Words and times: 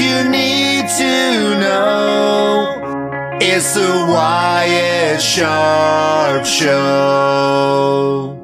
you 0.00 0.28
need 0.28 0.88
to 0.88 1.58
know. 1.58 3.38
It's 3.40 3.74
the 3.74 4.06
Wyatt 4.08 5.20
Sharpe 5.20 6.44
Show. 6.46 8.38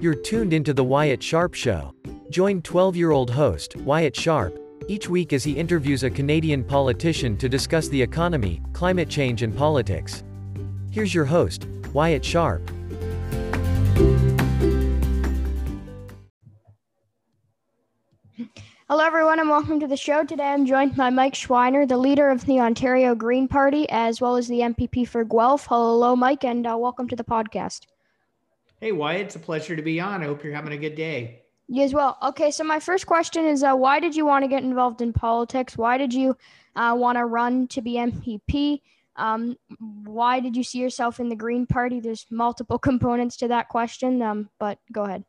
You're 0.00 0.14
tuned 0.14 0.54
into 0.54 0.72
The 0.72 0.82
Wyatt 0.82 1.22
Sharpe 1.22 1.54
Show. 1.54 1.94
Join 2.30 2.62
12 2.62 2.96
year 2.96 3.10
old 3.10 3.30
host, 3.30 3.76
Wyatt 3.76 4.16
Sharpe, 4.16 4.58
each 4.88 5.08
week 5.08 5.32
as 5.32 5.44
he 5.44 5.52
interviews 5.52 6.04
a 6.04 6.10
Canadian 6.10 6.64
politician 6.64 7.36
to 7.36 7.48
discuss 7.48 7.88
the 7.88 8.00
economy, 8.00 8.62
climate 8.72 9.10
change, 9.10 9.42
and 9.42 9.54
politics. 9.54 10.24
Here's 10.90 11.14
your 11.14 11.26
host, 11.26 11.66
Wyatt 11.92 12.24
Sharpe. 12.24 12.70
Hello, 18.90 19.04
everyone, 19.04 19.38
and 19.38 19.48
welcome 19.48 19.78
to 19.78 19.86
the 19.86 19.96
show. 19.96 20.24
Today 20.24 20.48
I'm 20.48 20.66
joined 20.66 20.96
by 20.96 21.10
Mike 21.10 21.36
Schreiner, 21.36 21.86
the 21.86 21.96
leader 21.96 22.28
of 22.28 22.44
the 22.46 22.58
Ontario 22.58 23.14
Green 23.14 23.46
Party, 23.46 23.88
as 23.88 24.20
well 24.20 24.34
as 24.34 24.48
the 24.48 24.58
MPP 24.58 25.06
for 25.06 25.22
Guelph. 25.22 25.66
Hello, 25.66 26.16
Mike, 26.16 26.42
and 26.42 26.66
uh, 26.66 26.76
welcome 26.76 27.06
to 27.06 27.14
the 27.14 27.22
podcast. 27.22 27.82
Hey, 28.80 28.90
Wyatt, 28.90 29.26
it's 29.26 29.36
a 29.36 29.38
pleasure 29.38 29.76
to 29.76 29.82
be 29.82 30.00
on. 30.00 30.22
I 30.22 30.26
hope 30.26 30.42
you're 30.42 30.52
having 30.52 30.72
a 30.72 30.76
good 30.76 30.96
day. 30.96 31.42
You 31.68 31.84
as 31.84 31.94
well. 31.94 32.18
Okay, 32.20 32.50
so 32.50 32.64
my 32.64 32.80
first 32.80 33.06
question 33.06 33.46
is 33.46 33.62
uh, 33.62 33.76
why 33.76 34.00
did 34.00 34.16
you 34.16 34.26
want 34.26 34.42
to 34.42 34.48
get 34.48 34.64
involved 34.64 35.02
in 35.02 35.12
politics? 35.12 35.78
Why 35.78 35.96
did 35.96 36.12
you 36.12 36.36
uh, 36.74 36.96
want 36.98 37.16
to 37.16 37.26
run 37.26 37.68
to 37.68 37.82
be 37.82 37.92
MPP? 37.94 38.80
Um, 39.14 39.56
why 39.78 40.40
did 40.40 40.56
you 40.56 40.64
see 40.64 40.80
yourself 40.80 41.20
in 41.20 41.28
the 41.28 41.36
Green 41.36 41.64
Party? 41.64 42.00
There's 42.00 42.26
multiple 42.28 42.78
components 42.90 43.36
to 43.36 43.46
that 43.46 43.68
question, 43.68 44.20
um, 44.20 44.50
but 44.58 44.80
go 44.90 45.04
ahead. 45.04 45.24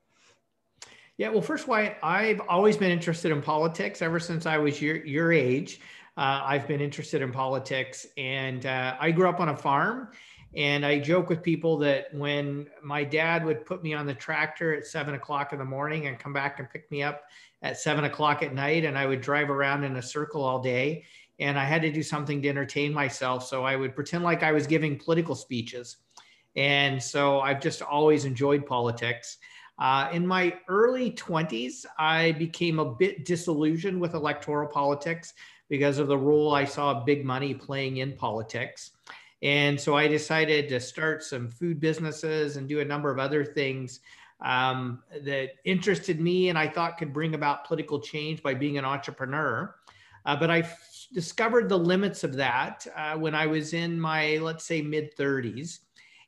Yeah, 1.18 1.30
well, 1.30 1.42
first, 1.42 1.68
Wyatt, 1.68 1.98
I've 2.02 2.42
always 2.50 2.78
been 2.78 2.92
interested 2.92 3.32
in 3.32 3.42
politics 3.42 4.02
ever 4.02 4.20
since 4.20 4.46
I 4.46 4.58
was 4.58 4.82
your, 4.82 5.06
your 5.06 5.32
age. 5.32 5.82
Uh, 6.18 6.42
I've 6.44 6.68
been 6.68 6.82
interested 6.82 7.22
in 7.22 7.32
politics, 7.32 8.08
and 8.18 8.66
uh, 8.66 8.96
I 9.00 9.12
grew 9.12 9.30
up 9.30 9.40
on 9.40 9.50
a 9.50 9.58
farm. 9.58 10.10
And 10.56 10.86
I 10.86 11.00
joke 11.00 11.30
with 11.30 11.42
people 11.42 11.78
that 11.78 12.14
when 12.14 12.68
my 12.84 13.06
dad 13.06 13.46
would 13.46 13.66
put 13.66 13.84
me 13.84 13.94
on 13.94 14.06
the 14.06 14.14
tractor 14.14 14.76
at 14.76 14.86
seven 14.86 15.14
o'clock 15.14 15.54
in 15.54 15.60
the 15.60 15.66
morning 15.66 16.08
and 16.08 16.20
come 16.20 16.34
back 16.34 16.60
and 16.60 16.70
pick 16.70 16.92
me 16.92 17.04
up 17.04 17.24
at 17.62 17.80
seven 17.80 18.04
o'clock 18.04 18.44
at 18.44 18.54
night, 18.54 18.84
and 18.84 18.98
I 18.98 19.06
would 19.06 19.22
drive 19.22 19.50
around 19.50 19.86
in 19.86 19.96
a 19.96 20.02
circle 20.02 20.44
all 20.44 20.60
day, 20.62 21.06
and 21.40 21.58
I 21.58 21.64
had 21.64 21.82
to 21.84 21.92
do 21.92 22.04
something 22.04 22.42
to 22.42 22.50
entertain 22.50 22.94
myself. 22.94 23.48
So 23.48 23.64
I 23.64 23.78
would 23.78 23.96
pretend 23.96 24.26
like 24.26 24.44
I 24.44 24.52
was 24.52 24.68
giving 24.68 24.98
political 24.98 25.36
speeches. 25.36 25.98
And 26.58 27.02
so 27.02 27.40
I've 27.40 27.62
just 27.62 27.82
always 27.82 28.26
enjoyed 28.26 28.66
politics. 28.66 29.38
Uh, 29.82 30.08
in 30.14 30.28
my 30.28 30.54
early 30.68 31.10
20s, 31.10 31.88
I 31.98 32.34
became 32.34 32.78
a 32.78 32.94
bit 32.94 33.26
disillusioned 33.26 34.00
with 34.00 34.14
electoral 34.14 34.70
politics 34.70 35.34
because 35.70 35.98
of 35.98 36.08
the 36.08 36.18
role 36.18 36.54
I 36.54 36.66
saw 36.66 37.04
big 37.04 37.26
money 37.26 37.56
playing 37.56 37.98
in 37.98 38.14
politics. 38.14 38.92
And 39.42 39.82
so 39.82 39.98
I 39.98 40.08
decided 40.08 40.70
to 40.70 40.80
start 40.80 41.24
some 41.24 41.50
food 41.50 41.80
businesses 41.80 42.58
and 42.58 42.70
do 42.70 42.80
a 42.82 42.86
number 42.86 43.10
of 43.10 43.18
other 43.18 43.44
things 43.44 44.02
um, 44.46 45.02
that 45.26 45.54
interested 45.66 46.22
me 46.22 46.50
and 46.50 46.60
I 46.60 46.68
thought 46.68 47.00
could 47.00 47.12
bring 47.12 47.34
about 47.34 47.66
political 47.66 48.00
change 48.00 48.44
by 48.44 48.54
being 48.54 48.78
an 48.78 48.86
entrepreneur. 48.86 49.74
Uh, 50.28 50.36
but 50.36 50.52
I 50.52 50.60
f- 50.60 51.08
discovered 51.12 51.70
the 51.70 51.80
limits 51.80 52.24
of 52.24 52.36
that 52.36 52.86
uh, 52.96 53.16
when 53.16 53.34
I 53.34 53.48
was 53.48 53.74
in 53.74 54.00
my, 54.00 54.38
let's 54.38 54.64
say, 54.64 54.84
mid 54.84 55.18
30s. 55.18 55.80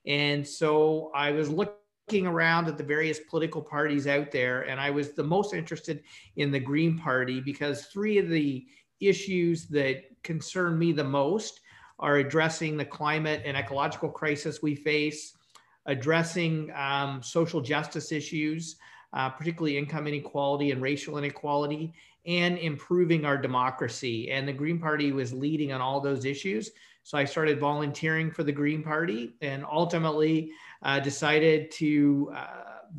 And 0.07 0.47
so 0.47 1.11
I 1.13 1.31
was 1.31 1.49
looking 1.49 1.75
looking 2.07 2.27
around 2.27 2.67
at 2.67 2.77
the 2.77 2.83
various 2.83 3.19
political 3.29 3.61
parties 3.61 4.07
out 4.07 4.31
there, 4.31 4.63
and 4.63 4.79
I 4.79 4.89
was 4.89 5.11
the 5.11 5.23
most 5.23 5.53
interested 5.53 6.03
in 6.35 6.51
the 6.51 6.59
Green 6.59 6.97
Party 6.97 7.39
because 7.39 7.85
three 7.85 8.17
of 8.17 8.29
the 8.29 8.65
issues 8.99 9.67
that 9.67 10.03
concern 10.23 10.77
me 10.77 10.91
the 10.91 11.03
most 11.03 11.61
are 11.99 12.17
addressing 12.17 12.75
the 12.75 12.85
climate 12.85 13.41
and 13.45 13.55
ecological 13.55 14.09
crisis 14.09 14.61
we 14.61 14.75
face, 14.75 15.37
addressing 15.85 16.71
um, 16.75 17.23
social 17.23 17.61
justice 17.61 18.11
issues, 18.11 18.75
uh, 19.13 19.29
particularly 19.29 19.77
income 19.77 20.07
inequality 20.07 20.71
and 20.71 20.81
racial 20.81 21.17
inequality, 21.17 21.93
and 22.25 22.57
improving 22.57 23.25
our 23.25 23.37
democracy. 23.37 24.29
And 24.31 24.47
the 24.47 24.53
Green 24.53 24.79
Party 24.79 25.11
was 25.11 25.33
leading 25.33 25.71
on 25.71 25.81
all 25.81 26.01
those 26.01 26.25
issues. 26.25 26.71
So 27.03 27.17
I 27.17 27.25
started 27.25 27.59
volunteering 27.59 28.31
for 28.31 28.43
the 28.43 28.51
Green 28.51 28.81
Party 28.81 29.35
and 29.41 29.65
ultimately 29.69 30.51
uh, 30.83 30.99
decided 30.99 31.71
to 31.71 32.31
uh, 32.35 32.47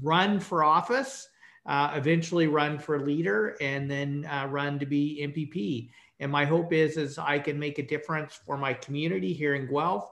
run 0.02 0.40
for 0.40 0.64
office, 0.64 1.28
uh, 1.66 1.92
eventually 1.94 2.46
run 2.46 2.78
for 2.78 3.04
leader, 3.04 3.56
and 3.60 3.90
then 3.90 4.26
uh, 4.26 4.46
run 4.50 4.78
to 4.78 4.86
be 4.86 5.20
MPP. 5.22 5.90
And 6.20 6.30
my 6.30 6.44
hope 6.44 6.72
is, 6.72 6.96
is 6.96 7.18
I 7.18 7.38
can 7.38 7.58
make 7.58 7.78
a 7.78 7.86
difference 7.86 8.40
for 8.46 8.56
my 8.56 8.72
community 8.74 9.32
here 9.32 9.54
in 9.54 9.66
Guelph 9.66 10.10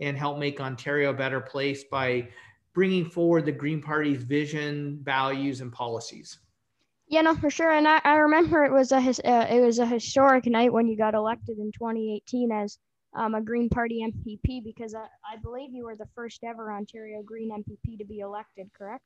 and 0.00 0.16
help 0.16 0.38
make 0.38 0.60
Ontario 0.60 1.10
a 1.10 1.14
better 1.14 1.40
place 1.40 1.84
by 1.84 2.28
bringing 2.74 3.04
forward 3.04 3.44
the 3.46 3.52
Green 3.52 3.80
Party's 3.80 4.22
vision, 4.22 4.98
values, 5.02 5.60
and 5.60 5.72
policies. 5.72 6.38
Yeah, 7.06 7.20
no, 7.20 7.34
for 7.34 7.50
sure. 7.50 7.70
And 7.70 7.86
I, 7.86 8.00
I 8.02 8.14
remember 8.16 8.64
it 8.64 8.72
was 8.72 8.90
a 8.90 9.00
his, 9.00 9.20
uh, 9.24 9.46
it 9.48 9.60
was 9.60 9.78
a 9.78 9.86
historic 9.86 10.46
night 10.46 10.72
when 10.72 10.88
you 10.88 10.96
got 10.96 11.14
elected 11.14 11.58
in 11.58 11.70
2018 11.72 12.50
as 12.50 12.78
um, 13.14 13.34
a 13.34 13.40
Green 13.40 13.68
Party 13.68 14.04
MPP 14.04 14.64
because 14.64 14.94
I, 14.94 15.06
I 15.24 15.36
believe 15.42 15.70
you 15.72 15.84
were 15.84 15.96
the 15.96 16.08
first 16.14 16.42
ever 16.44 16.72
Ontario 16.72 17.22
Green 17.22 17.50
MPP 17.50 17.98
to 17.98 18.04
be 18.04 18.20
elected, 18.20 18.70
correct? 18.76 19.04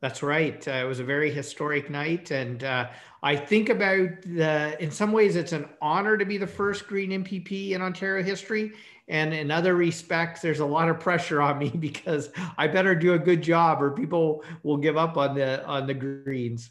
That's 0.00 0.22
right. 0.22 0.66
Uh, 0.68 0.72
it 0.72 0.84
was 0.84 1.00
a 1.00 1.04
very 1.04 1.30
historic 1.30 1.88
night. 1.88 2.30
And 2.30 2.62
uh, 2.64 2.88
I 3.22 3.34
think 3.34 3.70
about 3.70 4.22
the, 4.22 4.76
in 4.78 4.90
some 4.90 5.10
ways, 5.10 5.36
it's 5.36 5.52
an 5.52 5.68
honor 5.80 6.18
to 6.18 6.24
be 6.24 6.36
the 6.36 6.46
first 6.46 6.86
Green 6.86 7.10
MPP 7.24 7.70
in 7.70 7.80
Ontario 7.80 8.22
history. 8.22 8.72
And 9.08 9.32
in 9.32 9.50
other 9.50 9.74
respects, 9.74 10.42
there's 10.42 10.60
a 10.60 10.66
lot 10.66 10.88
of 10.88 11.00
pressure 11.00 11.40
on 11.40 11.58
me 11.58 11.70
because 11.78 12.30
I 12.58 12.66
better 12.66 12.94
do 12.94 13.14
a 13.14 13.18
good 13.18 13.42
job 13.42 13.82
or 13.82 13.92
people 13.92 14.44
will 14.62 14.76
give 14.76 14.96
up 14.96 15.16
on 15.16 15.34
the, 15.34 15.64
on 15.64 15.86
the 15.86 15.94
Greens. 15.94 16.70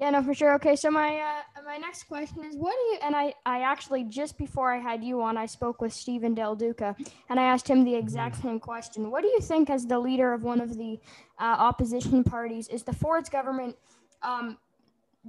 Yeah, 0.00 0.08
no, 0.08 0.22
for 0.22 0.32
sure. 0.32 0.54
Okay, 0.54 0.76
so 0.76 0.90
my 0.90 1.16
uh, 1.18 1.62
my 1.62 1.76
next 1.76 2.04
question 2.04 2.42
is, 2.42 2.56
what 2.56 2.72
do 2.72 2.84
you? 2.92 2.98
And 3.02 3.14
I 3.14 3.34
I 3.44 3.60
actually 3.60 4.04
just 4.04 4.38
before 4.38 4.72
I 4.72 4.78
had 4.78 5.04
you 5.04 5.20
on, 5.20 5.36
I 5.36 5.44
spoke 5.44 5.82
with 5.82 5.92
Stephen 5.92 6.34
Del 6.34 6.56
Duca, 6.56 6.96
and 7.28 7.38
I 7.38 7.42
asked 7.42 7.68
him 7.68 7.84
the 7.84 7.94
exact 7.94 8.36
mm-hmm. 8.36 8.48
same 8.48 8.60
question. 8.60 9.10
What 9.10 9.20
do 9.20 9.28
you 9.28 9.40
think, 9.40 9.68
as 9.68 9.84
the 9.84 9.98
leader 9.98 10.32
of 10.32 10.42
one 10.42 10.62
of 10.62 10.78
the 10.78 10.98
uh, 11.38 11.56
opposition 11.68 12.24
parties, 12.24 12.68
is 12.68 12.82
the 12.82 12.94
Ford's 12.94 13.28
government 13.28 13.76
um, 14.22 14.56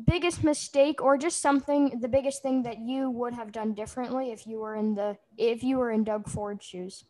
biggest 0.08 0.42
mistake, 0.42 1.02
or 1.02 1.18
just 1.18 1.42
something 1.42 2.00
the 2.00 2.08
biggest 2.08 2.42
thing 2.42 2.64
that 2.64 2.80
you 2.80 3.10
would 3.10 3.34
have 3.34 3.52
done 3.52 3.74
differently 3.74 4.32
if 4.32 4.48
you 4.48 4.60
were 4.60 4.78
in 4.78 4.96
the 4.96 5.18
if 5.38 5.64
you 5.64 5.80
were 5.80 5.92
in 5.92 6.06
Doug 6.06 6.30
Ford's 6.30 6.66
shoes? 6.66 7.04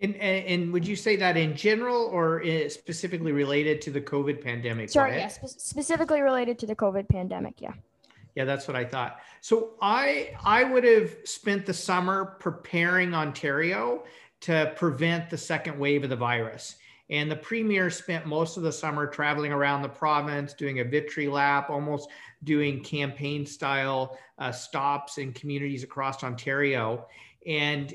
And, 0.00 0.14
and 0.16 0.72
would 0.72 0.86
you 0.86 0.94
say 0.94 1.16
that 1.16 1.36
in 1.38 1.56
general 1.56 2.02
or 2.12 2.42
specifically 2.68 3.32
related 3.32 3.80
to 3.82 3.90
the 3.90 4.00
COVID 4.00 4.42
pandemic? 4.42 4.90
Sorry, 4.90 5.16
yes, 5.16 5.38
yeah, 5.40 5.48
spe- 5.48 5.58
specifically 5.58 6.20
related 6.20 6.58
to 6.58 6.66
the 6.66 6.76
COVID 6.76 7.08
pandemic. 7.08 7.60
Yeah. 7.60 7.72
Yeah, 8.34 8.44
that's 8.44 8.68
what 8.68 8.76
I 8.76 8.84
thought. 8.84 9.20
So 9.40 9.70
I 9.80 10.36
I 10.44 10.62
would 10.64 10.84
have 10.84 11.16
spent 11.24 11.64
the 11.64 11.72
summer 11.72 12.36
preparing 12.38 13.14
Ontario 13.14 14.04
to 14.42 14.74
prevent 14.76 15.30
the 15.30 15.38
second 15.38 15.78
wave 15.78 16.04
of 16.04 16.10
the 16.10 16.16
virus. 16.16 16.76
And 17.08 17.30
the 17.30 17.36
premier 17.36 17.88
spent 17.88 18.26
most 18.26 18.56
of 18.56 18.62
the 18.64 18.72
summer 18.72 19.06
traveling 19.06 19.52
around 19.52 19.82
the 19.82 19.88
province, 19.88 20.52
doing 20.52 20.80
a 20.80 20.84
victory 20.84 21.28
lap, 21.28 21.70
almost 21.70 22.10
doing 22.44 22.82
campaign 22.82 23.46
style 23.46 24.18
uh, 24.38 24.52
stops 24.52 25.16
in 25.16 25.32
communities 25.32 25.84
across 25.84 26.22
Ontario. 26.22 27.06
And 27.46 27.94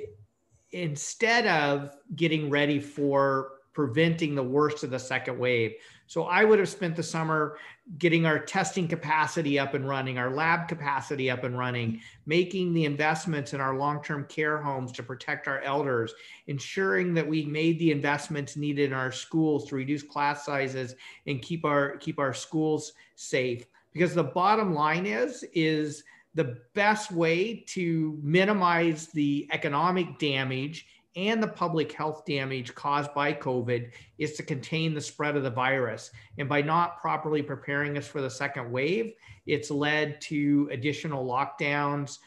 instead 0.71 1.47
of 1.47 1.95
getting 2.15 2.50
ready 2.50 2.79
for 2.79 3.51
preventing 3.73 4.35
the 4.35 4.44
worst 4.44 4.83
of 4.83 4.89
the 4.89 5.00
second 5.00 5.38
wave. 5.38 5.73
So 6.07 6.23
I 6.23 6.44
would 6.44 6.59
have 6.59 6.68
spent 6.68 6.97
the 6.97 7.03
summer 7.03 7.57
getting 7.97 8.25
our 8.25 8.38
testing 8.38 8.85
capacity 8.85 9.57
up 9.57 9.73
and 9.73 9.88
running, 9.88 10.18
our 10.18 10.29
lab 10.29 10.68
capacity 10.68 11.31
up 11.31 11.45
and 11.45 11.57
running, 11.57 12.01
making 12.25 12.73
the 12.73 12.83
investments 12.83 13.53
in 13.53 13.62
our 13.62 13.77
long-term 13.77 14.25
care 14.25 14.62
homes 14.62 14.91
to 14.94 15.03
protect 15.03 15.47
our 15.47 15.62
elders, 15.62 16.13
ensuring 16.47 17.13
that 17.13 17.27
we 17.27 17.45
made 17.45 17.79
the 17.79 17.91
investments 17.91 18.57
needed 18.57 18.91
in 18.91 18.94
our 18.94 19.12
schools 19.12 19.69
to 19.69 19.75
reduce 19.75 20.03
class 20.03 20.45
sizes 20.45 20.95
and 21.27 21.41
keep 21.41 21.63
our 21.63 21.95
keep 21.97 22.19
our 22.19 22.33
schools 22.33 22.91
safe. 23.15 23.65
Because 23.94 24.13
the 24.13 24.24
bottom 24.24 24.74
line 24.74 25.06
is 25.06 25.45
is 25.53 26.03
the 26.33 26.57
best 26.73 27.11
way 27.11 27.63
to 27.67 28.17
minimize 28.23 29.07
the 29.07 29.47
economic 29.51 30.17
damage 30.19 30.85
and 31.15 31.43
the 31.43 31.47
public 31.47 31.91
health 31.91 32.23
damage 32.25 32.73
caused 32.73 33.13
by 33.13 33.33
COVID 33.33 33.91
is 34.17 34.33
to 34.33 34.43
contain 34.43 34.93
the 34.93 35.01
spread 35.01 35.35
of 35.35 35.43
the 35.43 35.49
virus. 35.49 36.09
And 36.37 36.47
by 36.47 36.61
not 36.61 37.01
properly 37.01 37.41
preparing 37.41 37.97
us 37.97 38.07
for 38.07 38.21
the 38.21 38.29
second 38.29 38.71
wave, 38.71 39.13
it's 39.45 39.69
led 39.69 40.21
to 40.21 40.69
additional 40.71 41.25
lockdowns, 41.25 42.19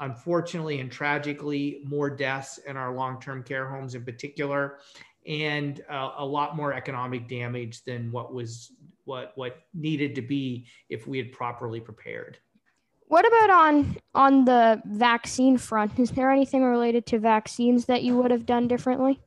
unfortunately 0.00 0.80
and 0.80 0.90
tragically, 0.90 1.82
more 1.84 2.10
deaths 2.10 2.58
in 2.58 2.76
our 2.76 2.92
long 2.92 3.20
term 3.20 3.44
care 3.44 3.68
homes 3.68 3.94
in 3.94 4.04
particular, 4.04 4.78
and 5.24 5.82
uh, 5.88 6.14
a 6.18 6.26
lot 6.26 6.56
more 6.56 6.72
economic 6.72 7.28
damage 7.28 7.84
than 7.84 8.10
what 8.10 8.34
was 8.34 8.72
what 9.04 9.32
what 9.36 9.62
needed 9.74 10.16
to 10.16 10.22
be 10.22 10.66
if 10.88 11.06
we 11.06 11.18
had 11.18 11.30
properly 11.30 11.78
prepared. 11.78 12.38
What 13.12 13.26
about 13.26 13.50
on 13.50 13.96
on 14.14 14.46
the 14.46 14.80
vaccine 14.86 15.58
front? 15.58 15.98
Is 15.98 16.12
there 16.12 16.30
anything 16.30 16.64
related 16.64 17.04
to 17.08 17.18
vaccines 17.18 17.84
that 17.84 18.02
you 18.02 18.16
would 18.16 18.30
have 18.30 18.46
done 18.46 18.68
differently? 18.68 19.20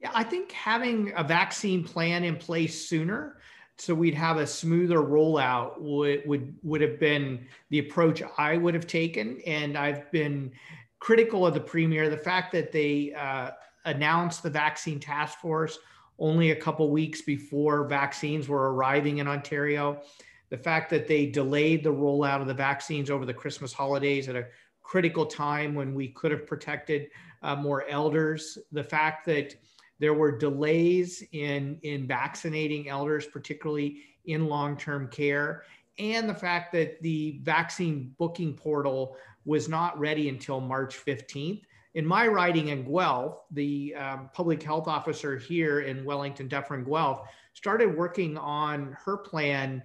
Yeah, 0.00 0.10
I 0.12 0.24
think 0.24 0.50
having 0.50 1.12
a 1.14 1.22
vaccine 1.22 1.84
plan 1.84 2.24
in 2.24 2.34
place 2.34 2.88
sooner 2.88 3.38
so 3.78 3.94
we'd 3.94 4.14
have 4.14 4.38
a 4.38 4.46
smoother 4.48 4.98
rollout 4.98 5.80
would 5.80 6.26
would 6.26 6.56
would 6.64 6.80
have 6.80 6.98
been 6.98 7.46
the 7.70 7.78
approach 7.78 8.20
I 8.36 8.56
would 8.56 8.74
have 8.74 8.88
taken 8.88 9.40
and 9.46 9.78
I've 9.78 10.10
been 10.10 10.50
critical 10.98 11.46
of 11.46 11.54
the 11.54 11.60
premier 11.60 12.10
the 12.10 12.16
fact 12.16 12.50
that 12.50 12.72
they 12.72 13.12
uh, 13.16 13.52
announced 13.84 14.42
the 14.42 14.50
vaccine 14.50 14.98
task 14.98 15.38
force 15.38 15.78
only 16.18 16.50
a 16.50 16.56
couple 16.56 16.90
weeks 16.90 17.22
before 17.22 17.86
vaccines 17.86 18.48
were 18.48 18.74
arriving 18.74 19.18
in 19.18 19.28
Ontario 19.28 20.02
the 20.50 20.58
fact 20.58 20.90
that 20.90 21.08
they 21.08 21.26
delayed 21.26 21.82
the 21.82 21.92
rollout 21.92 22.40
of 22.40 22.46
the 22.46 22.54
vaccines 22.54 23.10
over 23.10 23.24
the 23.26 23.34
Christmas 23.34 23.72
holidays 23.72 24.28
at 24.28 24.36
a 24.36 24.46
critical 24.82 25.26
time 25.26 25.74
when 25.74 25.94
we 25.94 26.08
could 26.08 26.30
have 26.30 26.46
protected 26.46 27.08
uh, 27.42 27.56
more 27.56 27.86
elders, 27.88 28.56
the 28.72 28.84
fact 28.84 29.26
that 29.26 29.54
there 29.98 30.14
were 30.14 30.36
delays 30.36 31.24
in, 31.32 31.78
in 31.82 32.06
vaccinating 32.06 32.88
elders, 32.88 33.26
particularly 33.26 34.02
in 34.26 34.46
long 34.46 34.76
term 34.76 35.08
care, 35.08 35.64
and 35.98 36.28
the 36.28 36.34
fact 36.34 36.72
that 36.72 37.02
the 37.02 37.40
vaccine 37.42 38.14
booking 38.18 38.54
portal 38.54 39.16
was 39.44 39.68
not 39.68 39.98
ready 39.98 40.28
until 40.28 40.60
March 40.60 41.04
15th. 41.04 41.62
In 41.94 42.04
my 42.04 42.26
writing 42.26 42.68
in 42.68 42.84
Guelph, 42.84 43.44
the 43.50 43.94
um, 43.94 44.28
public 44.34 44.62
health 44.62 44.86
officer 44.86 45.38
here 45.38 45.80
in 45.80 46.04
Wellington, 46.04 46.46
Dufferin, 46.46 46.84
Guelph, 46.84 47.26
started 47.54 47.96
working 47.96 48.36
on 48.36 48.94
her 49.04 49.16
plan 49.16 49.82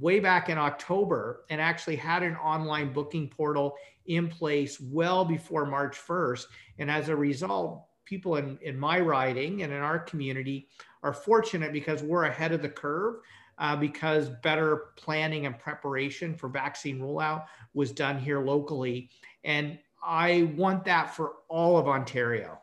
way 0.00 0.20
back 0.20 0.48
in 0.48 0.58
October 0.58 1.44
and 1.50 1.60
actually 1.60 1.96
had 1.96 2.22
an 2.22 2.36
online 2.36 2.92
booking 2.92 3.28
portal 3.28 3.74
in 4.06 4.28
place 4.28 4.80
well 4.80 5.24
before 5.24 5.66
March 5.66 5.96
1st. 5.96 6.46
And 6.78 6.90
as 6.90 7.08
a 7.08 7.16
result, 7.16 7.84
people 8.04 8.36
in, 8.36 8.58
in 8.62 8.78
my 8.78 9.00
riding 9.00 9.62
and 9.62 9.72
in 9.72 9.78
our 9.80 9.98
community 9.98 10.68
are 11.02 11.12
fortunate 11.12 11.72
because 11.72 12.02
we're 12.02 12.24
ahead 12.24 12.52
of 12.52 12.62
the 12.62 12.68
curve 12.68 13.16
uh, 13.58 13.76
because 13.76 14.30
better 14.42 14.84
planning 14.96 15.46
and 15.46 15.58
preparation 15.58 16.34
for 16.34 16.48
vaccine 16.48 16.98
rollout 16.98 17.44
was 17.74 17.92
done 17.92 18.18
here 18.18 18.40
locally. 18.40 19.10
And 19.44 19.78
I 20.02 20.52
want 20.56 20.84
that 20.84 21.14
for 21.14 21.34
all 21.48 21.78
of 21.78 21.86
Ontario. 21.86 22.58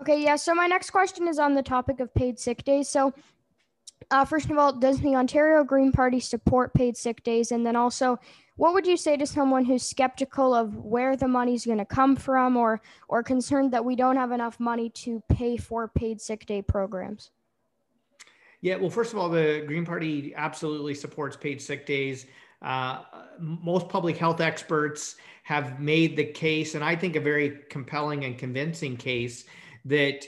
Okay, 0.00 0.22
yeah. 0.22 0.36
So 0.36 0.54
my 0.54 0.66
next 0.66 0.90
question 0.90 1.28
is 1.28 1.38
on 1.38 1.54
the 1.54 1.62
topic 1.62 2.00
of 2.00 2.12
paid 2.14 2.38
sick 2.38 2.64
days. 2.64 2.88
So 2.88 3.12
uh, 4.10 4.24
first 4.24 4.50
of 4.50 4.58
all, 4.58 4.72
does 4.72 5.00
the 5.00 5.14
Ontario 5.14 5.64
Green 5.64 5.92
Party 5.92 6.20
support 6.20 6.74
paid 6.74 6.96
sick 6.96 7.22
days? 7.22 7.52
And 7.52 7.64
then 7.64 7.76
also, 7.76 8.18
what 8.56 8.74
would 8.74 8.86
you 8.86 8.96
say 8.96 9.16
to 9.16 9.26
someone 9.26 9.64
who's 9.64 9.82
skeptical 9.82 10.54
of 10.54 10.76
where 10.76 11.16
the 11.16 11.28
money's 11.28 11.64
going 11.64 11.78
to 11.78 11.84
come 11.84 12.16
from 12.16 12.56
or, 12.56 12.80
or 13.08 13.22
concerned 13.22 13.72
that 13.72 13.84
we 13.84 13.96
don't 13.96 14.16
have 14.16 14.32
enough 14.32 14.60
money 14.60 14.90
to 14.90 15.22
pay 15.28 15.56
for 15.56 15.88
paid 15.88 16.20
sick 16.20 16.46
day 16.46 16.62
programs? 16.62 17.30
Yeah, 18.60 18.76
well, 18.76 18.90
first 18.90 19.12
of 19.12 19.18
all, 19.18 19.28
the 19.28 19.64
Green 19.66 19.84
Party 19.84 20.32
absolutely 20.36 20.94
supports 20.94 21.36
paid 21.36 21.60
sick 21.60 21.84
days. 21.84 22.26
Uh, 22.60 23.00
most 23.40 23.88
public 23.88 24.16
health 24.16 24.40
experts 24.40 25.16
have 25.42 25.80
made 25.80 26.16
the 26.16 26.24
case, 26.24 26.76
and 26.76 26.84
I 26.84 26.94
think 26.94 27.16
a 27.16 27.20
very 27.20 27.58
compelling 27.68 28.24
and 28.24 28.38
convincing 28.38 28.96
case, 28.96 29.44
that 29.84 30.24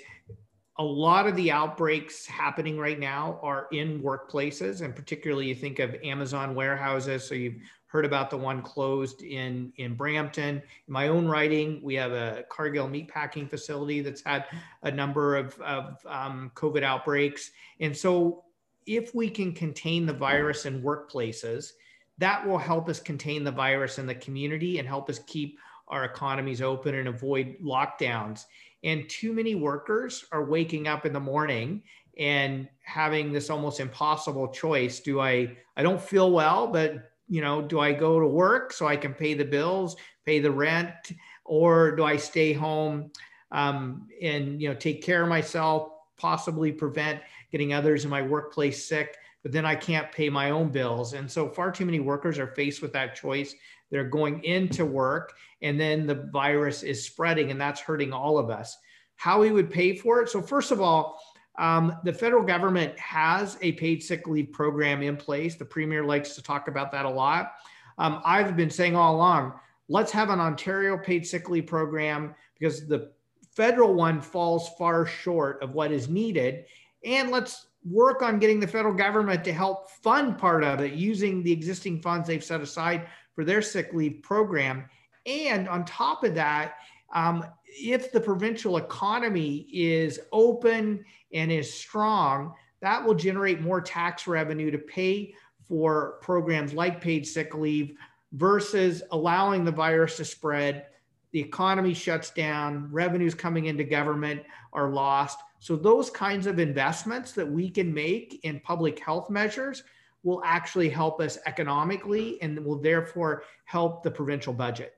a 0.78 0.84
lot 0.84 1.26
of 1.26 1.36
the 1.36 1.52
outbreaks 1.52 2.26
happening 2.26 2.78
right 2.78 2.98
now 2.98 3.38
are 3.42 3.68
in 3.70 4.00
workplaces, 4.02 4.80
and 4.82 4.94
particularly 4.94 5.46
you 5.46 5.54
think 5.54 5.78
of 5.78 5.94
Amazon 6.02 6.54
warehouses. 6.54 7.24
So 7.24 7.34
you've 7.34 7.60
heard 7.86 8.04
about 8.04 8.28
the 8.28 8.36
one 8.36 8.60
closed 8.60 9.22
in 9.22 9.72
in 9.76 9.94
Brampton. 9.94 10.56
In 10.56 10.92
my 10.92 11.08
own 11.08 11.28
writing, 11.28 11.80
we 11.82 11.94
have 11.94 12.10
a 12.10 12.44
Cargill 12.48 12.88
meatpacking 12.88 13.48
facility 13.48 14.00
that's 14.00 14.22
had 14.22 14.46
a 14.82 14.90
number 14.90 15.36
of, 15.36 15.58
of 15.60 16.04
um, 16.06 16.50
COVID 16.56 16.82
outbreaks, 16.82 17.52
and 17.78 17.96
so 17.96 18.42
if 18.86 19.14
we 19.14 19.30
can 19.30 19.52
contain 19.52 20.06
the 20.06 20.12
virus 20.12 20.66
in 20.66 20.82
workplaces, 20.82 21.72
that 22.18 22.46
will 22.46 22.58
help 22.58 22.88
us 22.88 23.00
contain 23.00 23.44
the 23.44 23.50
virus 23.50 23.98
in 23.98 24.06
the 24.06 24.14
community 24.14 24.78
and 24.78 24.86
help 24.86 25.08
us 25.08 25.20
keep 25.20 25.58
our 25.88 26.04
economies 26.04 26.62
open 26.62 26.94
and 26.94 27.08
avoid 27.08 27.56
lockdowns. 27.62 28.44
And 28.84 29.08
too 29.08 29.32
many 29.32 29.54
workers 29.54 30.24
are 30.30 30.44
waking 30.44 30.86
up 30.86 31.06
in 31.06 31.12
the 31.12 31.20
morning 31.20 31.82
and 32.18 32.68
having 32.84 33.32
this 33.32 33.50
almost 33.50 33.80
impossible 33.80 34.48
choice. 34.48 35.00
Do 35.00 35.20
I, 35.20 35.56
I 35.76 35.82
don't 35.82 36.00
feel 36.00 36.30
well, 36.30 36.66
but 36.66 37.10
you 37.28 37.40
know, 37.40 37.62
do 37.62 37.80
I 37.80 37.92
go 37.92 38.20
to 38.20 38.26
work 38.26 38.72
so 38.72 38.86
I 38.86 38.96
can 38.96 39.14
pay 39.14 39.34
the 39.34 39.44
bills, 39.44 39.96
pay 40.26 40.38
the 40.38 40.50
rent, 40.50 41.12
or 41.44 41.96
do 41.96 42.04
I 42.04 42.16
stay 42.16 42.52
home 42.52 43.10
um, 43.50 44.06
and, 44.22 44.60
you 44.60 44.68
know, 44.68 44.74
take 44.74 45.02
care 45.02 45.22
of 45.22 45.28
myself, 45.28 45.90
possibly 46.16 46.70
prevent 46.70 47.20
getting 47.50 47.72
others 47.72 48.04
in 48.04 48.10
my 48.10 48.22
workplace 48.22 48.84
sick? 48.84 49.16
but 49.44 49.52
then 49.52 49.66
I 49.66 49.76
can't 49.76 50.10
pay 50.10 50.30
my 50.30 50.50
own 50.50 50.70
bills. 50.70 51.12
And 51.12 51.30
so 51.30 51.48
far 51.48 51.70
too 51.70 51.84
many 51.84 52.00
workers 52.00 52.38
are 52.38 52.48
faced 52.48 52.80
with 52.80 52.94
that 52.94 53.14
choice. 53.14 53.54
They're 53.94 54.02
going 54.02 54.42
into 54.42 54.84
work 54.84 55.34
and 55.62 55.78
then 55.78 56.04
the 56.04 56.16
virus 56.16 56.82
is 56.82 57.04
spreading 57.04 57.52
and 57.52 57.60
that's 57.60 57.80
hurting 57.80 58.12
all 58.12 58.38
of 58.38 58.50
us. 58.50 58.76
How 59.14 59.40
we 59.40 59.52
would 59.52 59.70
pay 59.70 59.94
for 59.94 60.20
it. 60.20 60.28
So, 60.28 60.42
first 60.42 60.72
of 60.72 60.80
all, 60.80 61.20
um, 61.60 61.96
the 62.02 62.12
federal 62.12 62.42
government 62.42 62.98
has 62.98 63.56
a 63.62 63.70
paid 63.70 64.02
sick 64.02 64.26
leave 64.26 64.50
program 64.50 65.00
in 65.00 65.16
place. 65.16 65.54
The 65.54 65.64
premier 65.64 66.02
likes 66.02 66.34
to 66.34 66.42
talk 66.42 66.66
about 66.66 66.90
that 66.90 67.04
a 67.04 67.08
lot. 67.08 67.52
Um, 67.96 68.20
I've 68.24 68.56
been 68.56 68.68
saying 68.68 68.96
all 68.96 69.14
along, 69.14 69.52
let's 69.88 70.10
have 70.10 70.28
an 70.28 70.40
Ontario 70.40 70.98
paid 70.98 71.24
sick 71.24 71.48
leave 71.48 71.68
program 71.68 72.34
because 72.58 72.88
the 72.88 73.12
federal 73.52 73.94
one 73.94 74.20
falls 74.20 74.70
far 74.70 75.06
short 75.06 75.62
of 75.62 75.74
what 75.74 75.92
is 75.92 76.08
needed. 76.08 76.64
And 77.04 77.30
let's 77.30 77.66
work 77.88 78.22
on 78.22 78.38
getting 78.38 78.58
the 78.58 78.66
federal 78.66 78.94
government 78.94 79.44
to 79.44 79.52
help 79.52 79.90
fund 79.90 80.38
part 80.38 80.64
of 80.64 80.80
it 80.80 80.94
using 80.94 81.42
the 81.42 81.52
existing 81.52 82.00
funds 82.00 82.26
they've 82.26 82.42
set 82.42 82.60
aside 82.60 83.06
for 83.34 83.44
their 83.44 83.62
sick 83.62 83.92
leave 83.92 84.22
program. 84.22 84.84
And 85.26 85.68
on 85.68 85.84
top 85.84 86.24
of 86.24 86.34
that, 86.34 86.74
um, 87.14 87.44
if 87.66 88.12
the 88.12 88.20
provincial 88.20 88.76
economy 88.76 89.66
is 89.72 90.20
open 90.32 91.04
and 91.32 91.50
is 91.50 91.72
strong, 91.72 92.54
that 92.80 93.04
will 93.04 93.14
generate 93.14 93.60
more 93.60 93.80
tax 93.80 94.26
revenue 94.26 94.70
to 94.70 94.78
pay 94.78 95.34
for 95.66 96.18
programs 96.20 96.74
like 96.74 97.00
paid 97.00 97.26
sick 97.26 97.54
leave 97.54 97.96
versus 98.32 99.02
allowing 99.12 99.64
the 99.64 99.72
virus 99.72 100.16
to 100.18 100.24
spread. 100.24 100.86
The 101.32 101.40
economy 101.40 101.94
shuts 101.94 102.30
down, 102.30 102.88
revenues 102.92 103.34
coming 103.34 103.66
into 103.66 103.84
government 103.84 104.42
are 104.72 104.90
lost. 104.90 105.38
So, 105.58 105.76
those 105.76 106.10
kinds 106.10 106.46
of 106.46 106.58
investments 106.58 107.32
that 107.32 107.50
we 107.50 107.70
can 107.70 107.92
make 107.92 108.40
in 108.44 108.60
public 108.60 108.98
health 108.98 109.30
measures 109.30 109.82
will 110.24 110.42
actually 110.44 110.88
help 110.88 111.20
us 111.20 111.38
economically 111.46 112.40
and 112.42 112.58
will 112.64 112.80
therefore 112.80 113.44
help 113.66 114.02
the 114.02 114.10
provincial 114.10 114.52
budget. 114.52 114.94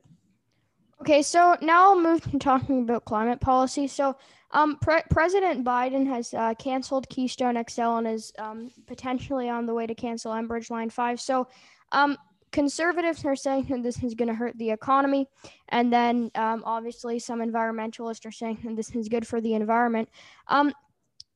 Okay, 1.02 1.20
so 1.20 1.56
now 1.60 1.90
I'll 1.90 2.00
move 2.00 2.22
to 2.30 2.38
talking 2.38 2.82
about 2.82 3.04
climate 3.04 3.40
policy. 3.40 3.86
So, 3.86 4.16
um, 4.52 4.78
Pre- 4.78 5.02
President 5.10 5.64
Biden 5.64 6.06
has 6.06 6.32
uh, 6.32 6.54
canceled 6.54 7.08
Keystone 7.10 7.62
XL 7.68 7.96
and 7.98 8.06
is 8.06 8.32
um, 8.38 8.70
potentially 8.86 9.48
on 9.50 9.66
the 9.66 9.74
way 9.74 9.86
to 9.86 9.94
cancel 9.94 10.32
Enbridge 10.32 10.70
Line 10.70 10.88
5. 10.88 11.20
So, 11.20 11.48
um, 11.92 12.16
conservatives 12.52 13.24
are 13.26 13.36
saying 13.36 13.66
that 13.68 13.82
this 13.82 14.02
is 14.02 14.14
going 14.14 14.28
to 14.28 14.34
hurt 14.34 14.56
the 14.56 14.70
economy. 14.70 15.28
And 15.68 15.92
then 15.92 16.30
um, 16.36 16.62
obviously, 16.64 17.18
some 17.18 17.40
environmentalists 17.40 18.24
are 18.24 18.32
saying 18.32 18.60
that 18.64 18.76
this 18.76 18.94
is 18.94 19.08
good 19.08 19.26
for 19.26 19.42
the 19.42 19.52
environment. 19.52 20.08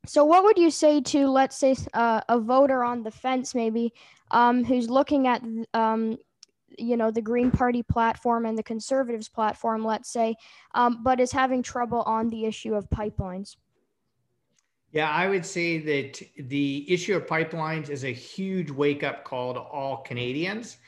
So, 0.06 0.24
what 0.24 0.44
would 0.44 0.56
you 0.56 0.70
say 0.70 1.00
to, 1.02 1.28
let's 1.28 1.56
say, 1.56 1.76
uh, 1.92 2.22
a 2.28 2.38
voter 2.40 2.82
on 2.82 3.02
the 3.02 3.10
fence, 3.10 3.54
maybe, 3.54 3.92
um, 4.30 4.64
who's 4.64 4.88
looking 4.88 5.26
at, 5.26 5.42
um, 5.74 6.16
you 6.78 6.96
know, 6.96 7.10
the 7.10 7.20
Green 7.20 7.50
Party 7.50 7.82
platform 7.82 8.46
and 8.46 8.56
the 8.56 8.62
Conservatives 8.62 9.28
platform, 9.28 9.84
let's 9.84 10.10
say, 10.10 10.36
um, 10.74 11.02
but 11.02 11.20
is 11.20 11.32
having 11.32 11.62
trouble 11.62 12.02
on 12.02 12.30
the 12.30 12.46
issue 12.46 12.74
of 12.74 12.88
pipelines? 12.88 13.56
Yeah, 14.92 15.10
I 15.10 15.28
would 15.28 15.46
say 15.46 15.78
that 15.78 16.22
the 16.48 16.92
issue 16.92 17.14
of 17.14 17.26
pipelines 17.26 17.90
is 17.90 18.04
a 18.04 18.12
huge 18.12 18.70
wake 18.70 19.04
up 19.04 19.24
call 19.24 19.54
to 19.54 19.60
all 19.60 19.98
Canadians 19.98 20.78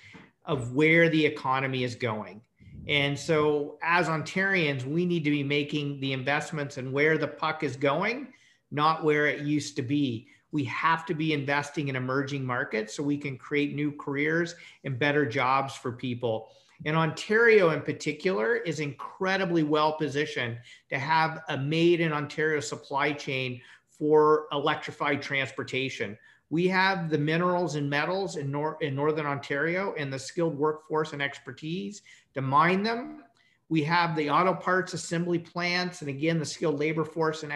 of 0.45 0.73
where 0.73 1.09
the 1.09 1.25
economy 1.25 1.85
is 1.85 1.95
going. 1.95 2.40
And 2.88 3.16
so, 3.16 3.78
as 3.81 4.09
Ontarians, 4.09 4.85
we 4.85 5.07
need 5.07 5.23
to 5.25 5.31
be 5.31 5.45
making 5.45 6.00
the 6.00 6.12
investments 6.12 6.78
and 6.78 6.92
where 6.92 7.16
the 7.16 7.28
puck 7.28 7.62
is 7.62 7.76
going, 7.76 8.33
not 8.73 9.05
where 9.05 9.26
it 9.26 9.43
used 9.43 9.76
to 9.76 9.83
be. 9.83 10.26
We 10.50 10.64
have 10.64 11.07
to 11.07 11.14
be 11.14 11.33
investing 11.33 11.88
in 11.88 11.97
emerging 11.97 12.45
markets 12.45 12.95
so 12.95 13.02
we 13.02 13.19
can 13.19 13.38
create 13.38 13.75
new 13.75 13.93
careers 13.93 14.55
and 14.85 14.99
better 14.99 15.25
jobs 15.25 15.75
for 15.75 15.93
people. 15.93 16.50
And 16.85 16.97
Ontario, 16.97 17.71
in 17.71 17.83
particular, 17.83 18.57
is 18.57 18.81
incredibly 18.81 19.62
well 19.62 19.93
positioned 19.93 20.59
to 20.91 20.99
have 20.99 21.43
a 21.49 21.57
made 21.57 22.00
in 22.00 22.12
Ontario 22.12 22.61
supply 22.61 23.12
chain 23.12 23.61
for 23.88 24.47
electrified 24.52 25.23
transportation. 25.23 26.19
We 26.50 26.69
have 26.69 27.09
the 27.09 27.19
minerals 27.19 27.76
and 27.76 27.88
metals 27.88 28.37
in, 28.37 28.50
nor- 28.50 28.76
in 28.81 28.95
Northern 28.95 29.26
Ontario 29.26 29.95
and 29.97 30.12
the 30.12 30.19
skilled 30.19 30.59
workforce 30.59 31.12
and 31.12 31.23
expertise 31.23 32.02
to 32.35 32.43
mine 32.43 32.83
them. 32.83 33.23
We 33.69 33.83
have 33.85 34.14
the 34.17 34.29
auto 34.29 34.52
parts 34.52 34.93
assembly 34.93 35.38
plants 35.38 36.02
and 36.02 36.11
again, 36.11 36.38
the 36.38 36.45
skilled 36.45 36.79
labor 36.79 37.05
force 37.05 37.43
and 37.43 37.52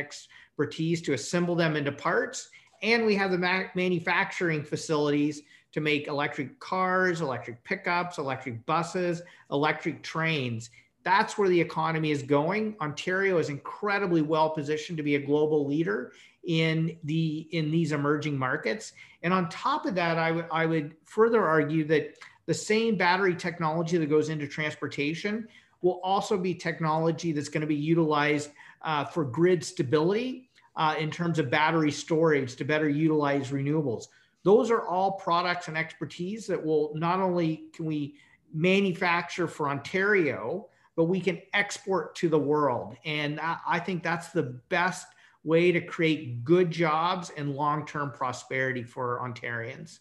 expertise 0.56 1.02
to 1.02 1.12
assemble 1.12 1.54
them 1.54 1.76
into 1.76 1.92
parts. 1.92 2.48
And 2.82 3.04
we 3.04 3.14
have 3.16 3.30
the 3.30 3.38
ma- 3.38 3.64
manufacturing 3.75 4.62
facilities 4.64 5.42
to 5.72 5.80
make 5.80 6.08
electric 6.08 6.58
cars, 6.60 7.20
electric 7.20 7.62
pickups, 7.62 8.16
electric 8.16 8.64
buses, 8.64 9.20
electric 9.50 10.02
trains. 10.02 10.70
That's 11.04 11.36
where 11.36 11.50
the 11.50 11.60
economy 11.60 12.10
is 12.10 12.22
going. 12.22 12.75
Ontario 12.80 13.36
is 13.38 13.50
incredibly 13.50 14.22
well 14.22 14.48
positioned 14.50 14.96
to 14.96 15.02
be 15.02 15.16
a 15.16 15.20
global 15.20 15.66
leader 15.66 16.12
in 16.44 16.96
the 17.04 17.48
in 17.50 17.70
these 17.70 17.92
emerging 17.92 18.38
markets. 18.38 18.92
And 19.22 19.34
on 19.34 19.48
top 19.50 19.84
of 19.84 19.94
that, 19.96 20.16
I 20.18 20.30
I 20.50 20.64
would 20.64 20.94
further 21.04 21.46
argue 21.46 21.84
that 21.88 22.16
the 22.46 22.54
same 22.54 22.96
battery 22.96 23.34
technology 23.34 23.98
that 23.98 24.08
goes 24.08 24.30
into 24.30 24.46
transportation 24.46 25.48
will 25.82 26.00
also 26.02 26.38
be 26.38 26.54
technology 26.54 27.32
that's 27.32 27.48
going 27.48 27.60
to 27.60 27.66
be 27.66 27.75
utilized 27.75 28.50
uh, 28.87 29.05
for 29.05 29.25
grid 29.25 29.62
stability 29.62 30.49
uh, 30.76 30.95
in 30.99 31.11
terms 31.11 31.38
of 31.38 31.50
battery 31.50 31.90
storage 31.90 32.57
to 32.57 32.64
better 32.64 32.88
utilize 32.88 33.50
renewables. 33.50 34.07
Those 34.45 34.71
are 34.71 34.87
all 34.87 35.12
products 35.12 35.69
and 35.69 35.76
expertise 35.76 36.47
that 36.47 36.64
will 36.64 36.93
not 36.95 37.19
only 37.19 37.64
can 37.75 37.85
we 37.85 38.14
manufacture 38.55 39.49
for 39.49 39.69
Ontario, 39.69 40.69
but 40.95 41.05
we 41.05 41.21
can 41.21 41.43
export 41.52 42.14
to 42.14 42.28
the 42.28 42.38
world. 42.38 42.97
And 43.05 43.40
I 43.40 43.81
think 43.81 44.02
that's 44.02 44.28
the 44.28 44.61
best 44.69 45.09
way 45.43 45.73
to 45.73 45.81
create 45.81 46.45
good 46.45 46.71
jobs 46.71 47.31
and 47.37 47.55
long-term 47.55 48.12
prosperity 48.12 48.83
for 48.83 49.21
Ontarians. 49.21 49.99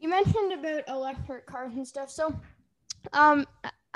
You 0.00 0.08
mentioned 0.08 0.52
about 0.52 0.88
electric 0.88 1.46
cars 1.46 1.74
and 1.74 1.86
stuff. 1.86 2.10
So, 2.10 2.34
um, 3.12 3.46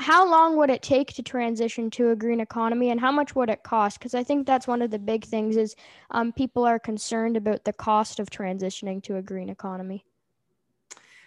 how 0.01 0.29
long 0.29 0.57
would 0.57 0.71
it 0.71 0.83
take 0.83 1.13
to 1.15 1.23
transition 1.23 1.91
to 1.91 2.11
a 2.11 2.17
green 2.17 2.41
economy, 2.41 2.91
and 2.91 2.99
how 2.99 3.13
much 3.13 3.35
would 3.35 3.51
it 3.51 3.63
cost? 3.63 3.99
Because 3.99 4.15
I 4.15 4.25
think 4.25 4.47
that's 4.47 4.67
one 4.67 4.83
of 4.83 4.91
the 4.91 4.99
big 4.99 5.25
things 5.25 5.57
is 5.57 5.77
um, 6.11 6.33
people 6.33 6.65
are 6.65 6.79
concerned 6.79 7.37
about 7.37 7.65
the 7.65 7.73
cost 7.73 8.19
of 8.19 8.31
transitioning 8.31 9.03
to 9.05 9.17
a 9.17 9.23
green 9.23 9.51
economy. 9.51 10.05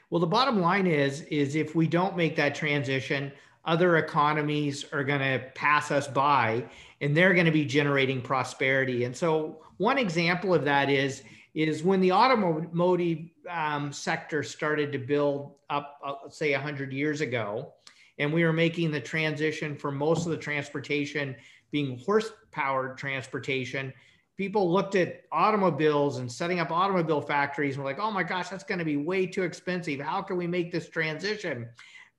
Well, 0.09 0.19
the 0.19 0.27
bottom 0.27 0.59
line 0.59 0.87
is 0.87 1.21
is 1.23 1.55
if 1.55 1.75
we 1.75 1.87
don't 1.87 2.17
make 2.17 2.35
that 2.35 2.55
transition, 2.55 3.31
other 3.65 3.97
economies 3.97 4.85
are 4.91 5.03
going 5.03 5.21
to 5.21 5.43
pass 5.55 5.91
us 5.91 6.07
by 6.07 6.65
and 7.01 7.15
they're 7.15 7.33
going 7.33 7.45
to 7.45 7.51
be 7.51 7.65
generating 7.65 8.21
prosperity. 8.21 9.05
And 9.05 9.15
so 9.15 9.61
one 9.77 9.97
example 9.97 10.53
of 10.53 10.65
that 10.65 10.89
is 10.89 11.23
is 11.53 11.83
when 11.83 12.01
the 12.01 12.11
automotive 12.11 13.29
um, 13.47 13.93
sector 13.93 14.41
started 14.41 14.91
to 14.91 14.97
build 14.97 15.53
up, 15.69 15.99
uh, 16.03 16.29
say 16.29 16.51
100 16.51 16.91
years 16.91 17.21
ago, 17.21 17.73
and 18.17 18.31
we 18.31 18.43
were 18.43 18.53
making 18.53 18.91
the 18.91 18.99
transition 18.99 19.75
for 19.75 19.91
most 19.91 20.25
of 20.25 20.31
the 20.31 20.37
transportation 20.37 21.35
being 21.71 21.97
horse-powered 21.99 22.97
transportation. 22.97 23.91
People 24.37 24.71
looked 24.71 24.95
at 24.95 25.23
automobiles 25.31 26.17
and 26.17 26.31
setting 26.31 26.59
up 26.59 26.71
automobile 26.71 27.21
factories 27.21 27.75
and 27.75 27.83
were 27.83 27.89
like, 27.89 27.99
"Oh 27.99 28.11
my 28.11 28.23
gosh, 28.23 28.49
that's 28.49 28.63
going 28.63 28.79
to 28.79 28.85
be 28.85 28.97
way 28.97 29.25
too 29.25 29.43
expensive. 29.43 29.99
How 29.99 30.21
can 30.21 30.37
we 30.37 30.47
make 30.47 30.71
this 30.71 30.89
transition?" 30.89 31.67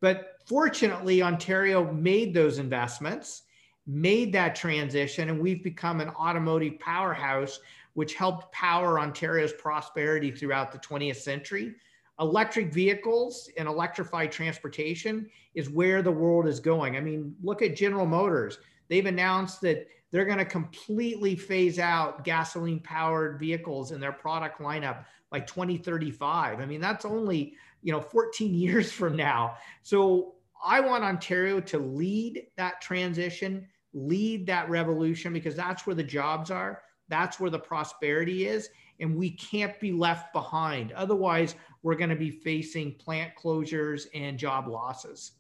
But 0.01 0.39
fortunately, 0.47 1.23
Ontario 1.23 1.91
made 1.93 2.35
those 2.35 2.59
investments, 2.59 3.43
made 3.87 4.33
that 4.33 4.55
transition, 4.55 5.29
and 5.29 5.41
we've 5.41 5.63
become 5.63 6.01
an 6.01 6.11
automotive 6.11 6.79
powerhouse, 6.79 7.61
which 7.95 8.15
helped 8.15 8.53
power 8.53 8.99
Ontario's 8.99 9.53
prosperity 9.53 10.31
throughout 10.31 10.73
the 10.73 10.79
20th 10.79 11.17
century. 11.17 11.75
Electric 12.21 12.73
vehicles 12.73 13.51
and 13.57 13.67
electrified 13.69 14.31
transportation 14.31 15.29
is 15.55 15.69
where 15.69 16.03
the 16.03 16.13
world 16.13 16.47
is 16.47 16.61
going. 16.61 16.97
I 16.97 17.01
mean, 17.01 17.35
look 17.43 17.61
at 17.63 17.77
General 17.77 18.07
Motors. 18.07 18.59
They've 18.89 19.07
announced 19.07 19.61
that 19.63 19.89
they're 20.11 20.25
going 20.25 20.39
to 20.39 20.45
completely 20.45 21.35
phase 21.35 21.79
out 21.79 22.23
gasoline 22.23 22.81
powered 22.81 23.41
vehicles 23.41 23.91
in 23.91 24.01
their 24.01 24.13
product 24.13 24.61
lineup 24.61 25.07
by 25.31 25.41
2035. 25.41 26.61
I 26.61 26.67
mean, 26.67 26.81
that's 26.81 27.05
only 27.05 27.55
you 27.85 27.93
know 27.93 28.01
14 28.01 28.53
years 28.55 28.91
from 28.91 29.15
now 29.15 29.57
so 29.83 30.35
i 30.65 30.81
want 30.81 31.05
ontario 31.05 31.61
to 31.61 31.79
lead 31.79 32.47
that 32.57 32.81
transition 32.81 33.69
lead 33.93 34.45
that 34.47 34.69
revolution 34.69 35.33
because 35.33 35.55
that's 35.55 35.87
where 35.87 35.95
the 35.95 36.03
jobs 36.03 36.51
are 36.51 36.83
that's 37.09 37.39
where 37.39 37.51
the 37.51 37.59
prosperity 37.59 38.49
is 38.49 38.71
and 39.01 39.17
we 39.17 39.31
can't 39.31 39.79
be 39.81 39.93
left 39.93 40.33
behind 40.33 40.93
otherwise 40.93 41.55
we're 41.83 41.95
going 41.95 42.11
to 42.11 42.17
be 42.17 42.31
facing 42.31 42.93
plant 42.95 43.33
closures 43.37 44.07
and 44.15 44.39
job 44.39 44.69
losses 44.69 45.33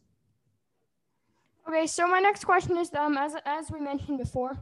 okay 1.68 1.86
so 1.86 2.06
my 2.06 2.20
next 2.20 2.44
question 2.44 2.76
is 2.76 2.92
um, 2.94 3.16
as, 3.16 3.34
as 3.44 3.70
we 3.70 3.80
mentioned 3.80 4.18
before 4.18 4.58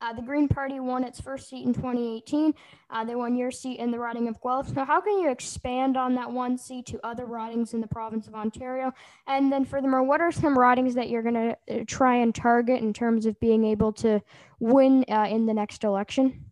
uh, 0.00 0.12
the 0.12 0.22
Green 0.22 0.48
Party 0.48 0.80
won 0.80 1.04
its 1.04 1.20
first 1.20 1.48
seat 1.48 1.64
in 1.64 1.72
2018. 1.72 2.54
Uh, 2.90 3.04
they 3.04 3.14
won 3.14 3.36
your 3.36 3.50
seat 3.50 3.78
in 3.78 3.90
the 3.90 3.98
riding 3.98 4.28
of 4.28 4.40
Guelph. 4.42 4.68
So, 4.74 4.84
how 4.84 5.00
can 5.00 5.18
you 5.18 5.30
expand 5.30 5.96
on 5.96 6.14
that 6.14 6.30
one 6.30 6.58
seat 6.58 6.86
to 6.86 7.00
other 7.04 7.26
ridings 7.26 7.74
in 7.74 7.80
the 7.80 7.86
province 7.86 8.26
of 8.26 8.34
Ontario? 8.34 8.92
And 9.26 9.52
then, 9.52 9.64
furthermore, 9.64 10.02
what 10.02 10.20
are 10.20 10.32
some 10.32 10.58
ridings 10.58 10.94
that 10.94 11.08
you're 11.08 11.22
going 11.22 11.34
to 11.34 11.56
uh, 11.70 11.84
try 11.86 12.16
and 12.16 12.34
target 12.34 12.82
in 12.82 12.92
terms 12.92 13.26
of 13.26 13.38
being 13.40 13.64
able 13.64 13.92
to 13.94 14.20
win 14.60 15.04
uh, 15.08 15.26
in 15.28 15.46
the 15.46 15.54
next 15.54 15.84
election? 15.84 16.44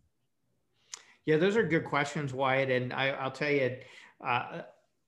Yeah, 1.25 1.37
those 1.37 1.55
are 1.55 1.63
good 1.63 1.85
questions, 1.85 2.33
Wyatt. 2.33 2.69
And 2.69 2.93
I, 2.93 3.23
will 3.23 3.31
tell 3.31 3.49
you, 3.49 3.77
uh, 4.25 4.61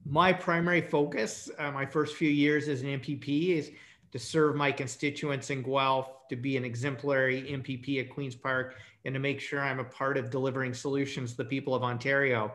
my 0.06 0.32
primary 0.32 0.82
focus, 0.82 1.50
uh, 1.58 1.72
my 1.72 1.86
first 1.86 2.16
few 2.16 2.30
years 2.30 2.68
as 2.68 2.82
an 2.82 3.00
MPP, 3.00 3.50
is 3.50 3.72
to 4.12 4.20
serve 4.20 4.56
my 4.56 4.72
constituents 4.72 5.50
in 5.50 5.62
Guelph, 5.62 6.28
to 6.30 6.36
be 6.36 6.56
an 6.56 6.64
exemplary 6.64 7.42
MPP 7.44 8.00
at 8.00 8.10
Queen's 8.10 8.36
Park, 8.36 8.76
and 9.04 9.14
to 9.14 9.20
make 9.20 9.42
sure 9.42 9.60
I'm 9.60 9.80
a 9.80 9.84
part 9.84 10.18
of 10.18 10.30
delivering 10.30 10.74
solutions 10.74 11.32
to 11.32 11.38
the 11.38 11.46
people 11.46 11.76
of 11.76 11.84
Ontario. 11.84 12.54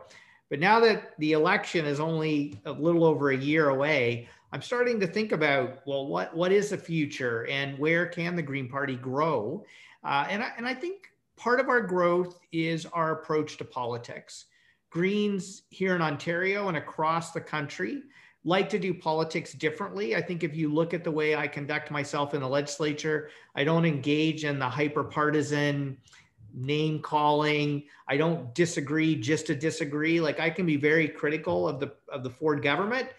But 0.49 0.59
now 0.59 0.79
that 0.81 1.17
the 1.19 1.33
election 1.33 1.85
is 1.85 1.99
only 1.99 2.59
a 2.65 2.71
little 2.71 3.05
over 3.05 3.29
a 3.29 3.37
year 3.37 3.69
away, 3.69 4.27
I'm 4.51 4.61
starting 4.61 4.99
to 4.99 5.07
think 5.07 5.31
about 5.31 5.85
well, 5.85 6.07
what 6.07 6.35
what 6.35 6.51
is 6.51 6.71
the 6.71 6.77
future 6.77 7.47
and 7.47 7.79
where 7.79 8.05
can 8.05 8.35
the 8.35 8.41
Green 8.41 8.67
Party 8.67 8.97
grow? 8.97 9.63
Uh, 10.03 10.25
and 10.29 10.43
I, 10.43 10.51
and 10.57 10.67
I 10.67 10.73
think 10.73 11.11
part 11.41 11.59
of 11.59 11.69
our 11.69 11.81
growth 11.81 12.37
is 12.51 12.85
our 12.85 13.13
approach 13.13 13.57
to 13.57 13.65
politics. 13.65 14.45
Greens 14.91 15.63
here 15.69 15.95
in 15.95 16.01
Ontario 16.01 16.67
and 16.67 16.77
across 16.77 17.31
the 17.31 17.41
country 17.41 18.03
like 18.43 18.69
to 18.69 18.77
do 18.77 18.93
politics 18.93 19.53
differently. 19.53 20.15
I 20.15 20.21
think 20.21 20.43
if 20.43 20.55
you 20.55 20.71
look 20.71 20.93
at 20.93 21.03
the 21.03 21.09
way 21.09 21.35
I 21.35 21.47
conduct 21.47 21.89
myself 21.89 22.35
in 22.35 22.41
the 22.41 22.47
legislature, 22.47 23.29
I 23.55 23.63
don't 23.63 23.85
engage 23.85 24.45
in 24.45 24.59
the 24.59 24.69
hyper 24.69 25.03
partisan 25.03 25.97
name 26.53 26.99
calling. 26.99 27.85
I 28.07 28.17
don't 28.17 28.53
disagree 28.53 29.15
just 29.15 29.47
to 29.47 29.55
disagree. 29.55 30.21
Like 30.21 30.39
I 30.39 30.51
can 30.51 30.67
be 30.67 30.77
very 30.77 31.07
critical 31.07 31.67
of 31.67 31.79
the 31.79 31.95
of 32.09 32.23
the 32.23 32.29
Ford 32.29 32.61
government. 32.61 33.09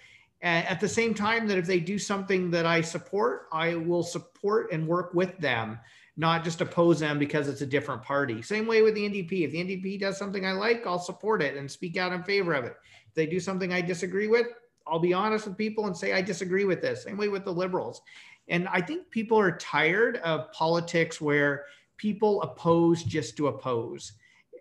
At 0.43 0.81
the 0.81 0.89
same 0.89 1.13
time 1.13 1.49
that 1.49 1.59
if 1.59 1.67
they 1.67 1.81
do 1.81 1.99
something 1.99 2.51
that 2.51 2.67
I 2.67 2.83
support, 2.83 3.47
I 3.53 3.77
will 3.77 4.03
support 4.03 4.73
and 4.73 4.87
work 4.87 5.15
with 5.15 5.39
them, 5.39 5.79
not 6.17 6.45
just 6.45 6.61
oppose 6.61 7.01
them 7.01 7.19
because 7.19 7.49
it's 7.49 7.63
a 7.63 7.67
different 7.67 8.03
party. 8.03 8.43
Same 8.43 8.67
way 8.67 8.83
with 8.83 8.95
the 8.95 9.09
NDP. 9.09 9.45
If 9.45 9.53
the 9.53 9.65
NDP 9.65 10.01
does 10.01 10.19
something 10.19 10.45
I 10.45 10.53
like, 10.53 10.87
I'll 10.87 10.99
support 10.99 11.43
it 11.43 11.57
and 11.57 11.71
speak 11.71 11.97
out 11.97 12.13
in 12.13 12.23
favor 12.23 12.53
of 12.53 12.65
it. 12.65 12.77
If 13.09 13.15
they 13.15 13.27
do 13.27 13.41
something 13.41 13.73
I 13.73 13.81
disagree 13.81 14.29
with, 14.29 14.47
I'll 14.87 14.99
be 14.99 15.15
honest 15.15 15.47
with 15.47 15.57
people 15.57 15.87
and 15.87 15.97
say 15.97 16.13
I 16.13 16.21
disagree 16.21 16.65
with 16.65 16.83
this. 16.83 17.05
Same 17.05 17.17
way 17.17 17.29
with 17.29 17.45
the 17.45 17.53
liberals. 17.53 18.03
And 18.49 18.69
I 18.69 18.81
think 18.81 19.11
people 19.11 19.39
are 19.39 19.57
tired 19.57 20.19
of 20.19 20.53
politics 20.53 21.21
where 21.21 21.65
people 21.97 22.43
oppose 22.43 23.03
just 23.05 23.37
to 23.39 23.47
oppose. 23.47 24.13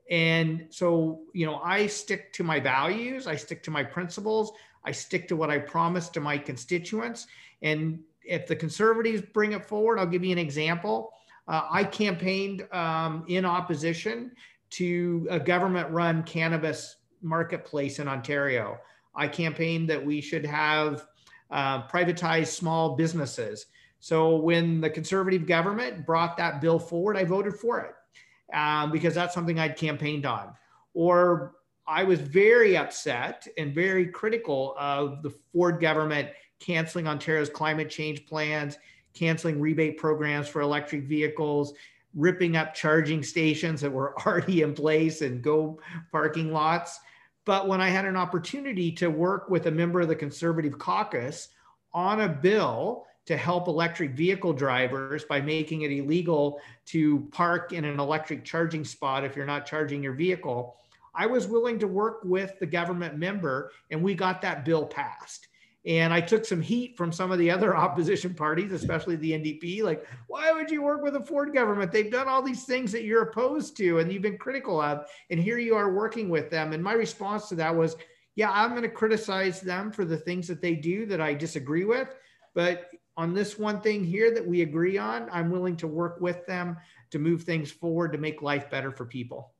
And 0.10 0.68
so, 0.70 1.22
you 1.34 1.46
know, 1.46 1.60
I 1.64 1.88
stick 1.88 2.32
to 2.34 2.44
my 2.44 2.60
values, 2.60 3.28
I 3.28 3.36
stick 3.36 3.64
to 3.64 3.72
my 3.72 3.84
principles, 3.84 4.52
I 4.84 4.92
stick 4.92 5.28
to 5.30 5.36
what 5.36 5.50
I 5.50 5.58
promised 5.58 6.14
to 6.14 6.22
my 6.22 6.38
constituents. 6.38 7.28
And 7.62 8.00
if 8.24 8.48
the 8.48 8.56
conservatives 8.56 9.22
bring 9.22 9.54
it 9.54 9.66
forward, 9.66 10.00
I'll 10.00 10.06
give 10.06 10.24
you 10.24 10.32
an 10.32 10.38
example. 10.38 11.12
Uh, 11.48 11.68
I 11.70 11.84
campaigned 11.84 12.68
um, 12.72 13.26
in 13.28 13.46
opposition 13.46 14.32
to 14.72 15.28
a 15.30 15.40
government 15.40 15.90
run 15.92 16.24
cannabis 16.24 16.98
marketplace 17.22 18.00
in 18.00 18.08
Ontario. 18.08 18.78
I 19.16 19.28
campaigned 19.28 19.90
that 19.90 20.04
we 20.04 20.22
should 20.22 20.46
have 20.46 21.06
uh, 21.50 21.88
privatized 21.88 22.48
small 22.48 22.96
businesses. 22.96 23.66
So 24.00 24.38
when 24.38 24.82
the 24.82 24.90
conservative 24.90 25.46
government 25.46 26.06
brought 26.06 26.38
that 26.38 26.62
bill 26.62 26.80
forward, 26.80 27.18
I 27.18 27.26
voted 27.26 27.56
for 27.56 27.82
it 27.82 28.56
um, 28.56 28.92
because 28.92 29.14
that's 29.14 29.34
something 29.34 29.60
I'd 29.60 29.78
campaigned 29.78 30.26
on. 30.26 30.54
Or 30.94 31.54
I 31.88 32.04
was 32.04 32.20
very 32.20 32.78
upset 32.78 33.48
and 33.58 33.76
very 33.76 34.08
critical 34.08 34.76
of 34.80 35.22
the 35.24 35.30
Ford 35.52 35.82
government 35.82 36.30
canceling 36.60 37.08
Ontario's 37.08 37.50
climate 37.50 37.90
change 37.90 38.26
plans, 38.26 38.78
canceling 39.14 39.60
rebate 39.60 39.98
programs 39.98 40.48
for 40.48 40.62
electric 40.62 41.04
vehicles, 41.04 41.74
ripping 42.16 42.58
up 42.58 42.74
charging 42.74 43.24
stations 43.24 43.82
that 43.82 43.92
were 43.92 44.20
already 44.26 44.62
in 44.62 44.74
place 44.74 45.22
and 45.22 45.42
go 45.42 45.80
parking 46.12 46.52
lots. 46.52 47.00
But 47.46 47.68
when 47.68 47.82
I 47.82 47.90
had 47.90 48.06
an 48.06 48.18
opportunity 48.18 48.92
to 48.94 49.10
work 49.10 49.50
with 49.50 49.68
a 49.68 49.72
member 49.72 50.02
of 50.02 50.08
the 50.08 50.16
Conservative 50.16 50.78
caucus 50.78 51.50
on 51.94 52.22
a 52.22 52.30
bill 52.30 53.06
to 53.26 53.38
help 53.38 53.68
electric 53.68 54.12
vehicle 54.12 54.54
drivers 54.54 55.24
by 55.26 55.42
making 55.42 55.84
it 55.84 55.92
illegal 55.92 56.60
to 56.86 57.28
park 57.32 57.72
in 57.72 57.86
an 57.86 58.00
electric 58.00 58.44
charging 58.44 58.84
spot 58.84 59.24
if 59.24 59.36
you're 59.36 59.46
not 59.46 59.66
charging 59.66 60.04
your 60.04 60.14
vehicle, 60.14 60.76
I 61.14 61.28
was 61.28 61.48
willing 61.48 61.78
to 61.80 61.88
work 61.88 62.22
with 62.24 62.58
the 62.60 62.66
government 62.66 63.18
member 63.18 63.72
and 63.90 64.02
we 64.02 64.16
got 64.16 64.42
that 64.42 64.66
bill 64.66 64.86
passed. 64.86 65.48
And 65.86 66.14
I 66.14 66.22
took 66.22 66.46
some 66.46 66.62
heat 66.62 66.96
from 66.96 67.12
some 67.12 67.32
of 67.32 67.40
the 67.40 67.50
other 67.50 67.76
opposition 67.86 68.34
parties, 68.34 68.72
especially 68.72 69.16
the 69.16 69.32
NDP. 69.32 69.84
Like, 69.84 70.08
why 70.28 70.52
would 70.52 70.70
you 70.70 70.82
work 70.82 71.02
with 71.02 71.16
a 71.16 71.24
Ford 71.24 71.54
government? 71.54 71.92
They've 71.92 72.12
done 72.12 72.28
all 72.28 72.42
these 72.42 72.66
things 72.66 72.92
that 72.92 73.04
you're 73.04 73.24
opposed 73.24 73.76
to 73.78 74.00
and 74.00 74.12
you've 74.12 74.22
been 74.22 74.38
critical 74.38 74.80
of. 74.80 75.08
And 75.30 75.40
here 75.40 75.58
you 75.58 75.76
are 75.76 75.92
working 75.92 76.30
with 76.30 76.50
them. 76.50 76.74
And 76.74 76.84
my 76.84 76.94
response 76.94 77.50
to 77.50 77.56
that 77.56 77.76
was, 77.76 77.96
yeah, 78.36 78.52
I'm 78.52 78.72
going 78.72 78.84
to 78.84 78.90
criticize 78.90 79.60
them 79.60 79.92
for 79.92 80.06
the 80.06 80.18
things 80.18 80.48
that 80.48 80.62
they 80.62 80.76
do 80.76 81.06
that 81.08 81.20
I 81.20 81.34
disagree 81.34 81.86
with. 81.86 82.16
But 82.54 82.90
on 83.18 83.34
this 83.34 83.58
one 83.58 83.82
thing 83.82 84.04
here 84.04 84.34
that 84.34 84.46
we 84.46 84.62
agree 84.62 84.98
on, 84.98 85.30
I'm 85.32 85.52
willing 85.52 85.76
to 85.78 85.88
work 85.88 86.22
with 86.22 86.46
them 86.46 86.78
to 87.12 87.20
move 87.20 87.44
things 87.44 87.72
forward 87.72 88.14
to 88.14 88.18
make 88.18 88.42
life 88.42 88.70
better 88.70 88.92
for 88.92 89.06
people. 89.06 89.52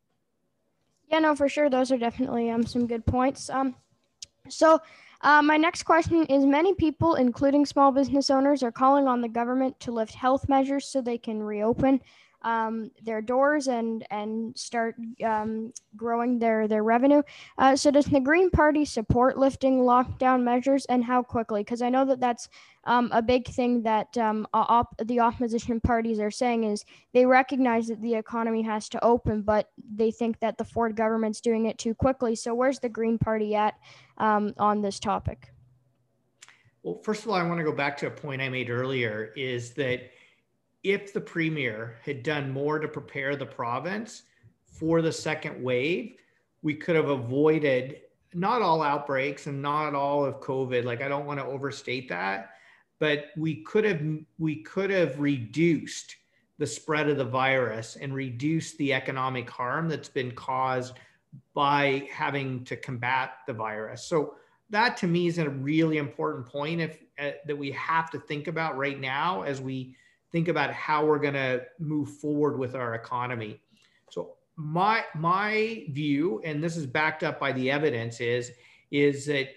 Yeah, 1.10 1.20
no, 1.20 1.36
for 1.36 1.50
sure. 1.50 1.70
Those 1.70 1.92
are 1.92 1.98
definitely 1.98 2.50
um, 2.50 2.66
some 2.66 2.88
good 2.88 3.06
points. 3.06 3.50
Um, 3.50 3.76
so, 4.48 4.80
uh, 5.22 5.42
my 5.42 5.58
next 5.58 5.84
question 5.84 6.26
is 6.26 6.46
Many 6.46 6.74
people, 6.74 7.16
including 7.16 7.66
small 7.66 7.92
business 7.92 8.30
owners, 8.30 8.64
are 8.64 8.72
calling 8.72 9.08
on 9.08 9.22
the 9.22 9.30
government 9.30 9.80
to 9.82 9.92
lift 9.92 10.14
health 10.14 10.50
measures 10.50 10.88
so 10.88 11.02
they 11.02 11.18
can 11.18 11.42
reopen 11.42 12.02
um, 12.44 12.92
their 13.04 13.22
doors 13.22 13.68
and 13.68 14.06
and 14.10 14.58
start 14.58 14.96
um, 15.24 15.72
growing 15.96 16.40
their 16.40 16.68
their 16.68 16.84
revenue. 16.84 17.22
Uh, 17.58 17.76
so 17.76 17.92
does 17.92 18.06
the 18.06 18.20
Green 18.20 18.50
Party 18.50 18.86
support 18.86 19.38
lifting 19.38 19.80
lockdown 19.82 20.44
measures 20.44 20.86
and 20.86 21.04
how 21.04 21.22
quickly? 21.22 21.62
Because 21.62 21.82
I 21.82 21.90
know 21.90 22.06
that 22.06 22.20
that's 22.20 22.50
um, 22.86 23.10
a 23.12 23.22
big 23.22 23.48
thing 23.48 23.84
that 23.84 24.18
um, 24.18 24.48
op- 24.54 24.96
the 25.06 25.20
opposition 25.20 25.80
parties 25.80 26.20
are 26.20 26.32
saying 26.32 26.64
is 26.64 26.84
they 27.14 27.26
recognize 27.26 27.88
that 27.88 28.02
the 28.02 28.16
economy 28.16 28.64
has 28.64 28.90
to 28.90 29.04
open, 29.04 29.44
but 29.44 29.70
they 29.94 30.10
think 30.10 30.40
that 30.40 30.58
the 30.58 30.66
Ford 30.66 30.96
government's 30.96 31.42
doing 31.42 31.68
it 31.68 31.78
too 31.78 31.94
quickly. 31.94 32.36
So 32.36 32.56
where's 32.56 32.80
the 32.80 32.90
Green 32.90 33.20
Party 33.20 33.54
at 33.54 33.76
um, 34.22 34.54
on 34.58 34.82
this 34.82 35.00
topic? 35.00 35.52
Well, 36.84 37.02
first 37.04 37.24
of 37.24 37.30
all, 37.30 37.36
I 37.36 37.44
want 37.44 37.60
to 37.60 37.66
go 37.66 37.74
back 37.74 37.98
to 37.98 38.08
a 38.08 38.12
point 38.12 38.42
I 38.42 38.50
made 38.50 38.70
earlier 38.70 39.34
is 39.36 39.74
that 39.74 40.12
if 40.84 41.14
the 41.14 41.22
premier 41.22 41.98
had 42.04 42.24
done 42.24 42.52
more 42.52 42.80
to 42.80 42.88
prepare 42.88 43.36
the 43.36 43.46
province 43.46 44.24
for 44.66 45.02
the 45.02 45.12
second 45.12 45.62
wave, 45.62 46.16
we 46.62 46.74
could 46.76 46.96
have 46.96 47.10
avoided 47.10 47.98
not 48.34 48.62
all 48.62 48.82
outbreaks 48.82 49.48
and 49.48 49.62
not 49.62 49.94
all 49.94 50.24
of 50.24 50.40
COVID. 50.40 50.86
Like 50.86 51.02
I 51.02 51.08
don't 51.08 51.26
want 51.26 51.40
to 51.40 51.46
overstate 51.46 52.08
that, 52.10 52.52
but 53.00 53.26
we 53.36 53.64
could 53.64 53.84
have 53.84 54.02
we 54.40 54.64
could 54.64 54.90
have 54.90 55.20
reduced 55.20 56.16
the 56.58 56.68
spread 56.68 57.10
of 57.10 57.18
the 57.18 57.26
virus 57.26 57.96
and 57.96 58.14
reduced 58.14 58.78
the 58.78 58.94
economic 58.94 59.50
harm 59.50 59.90
that's 59.90 60.10
been 60.10 60.32
caused 60.32 60.94
by 61.54 62.08
having 62.12 62.64
to 62.66 62.76
combat 62.76 63.32
the 63.48 63.54
virus. 63.54 64.04
So 64.04 64.36
that 64.70 64.98
to 64.98 65.08
me 65.08 65.28
is 65.28 65.38
a 65.38 65.50
really 65.50 65.98
important 65.98 66.48
point 66.48 66.82
if 66.82 66.98
uh, 67.20 67.32
that 67.46 67.58
we 67.58 67.72
have 67.72 68.10
to 68.12 68.20
think 68.20 68.48
about 68.48 68.78
right 68.78 69.00
now 69.00 69.44
as 69.44 69.62
we 69.62 69.96
think 70.32 70.48
about 70.48 70.72
how 70.72 71.06
we're 71.06 71.20
going 71.20 71.34
to 71.34 71.62
move 71.78 72.10
forward 72.10 72.58
with 72.58 72.74
our 72.74 72.96
economy. 72.96 73.62
So 74.10 74.36
my 74.56 75.04
my 75.14 75.86
view, 75.90 76.42
and 76.44 76.64
this 76.64 76.78
is 76.78 76.86
backed 76.86 77.24
up 77.24 77.40
by 77.40 77.52
the 77.52 77.70
evidence, 77.70 78.20
is 78.22 78.52
is 78.92 79.26
that 79.26 79.50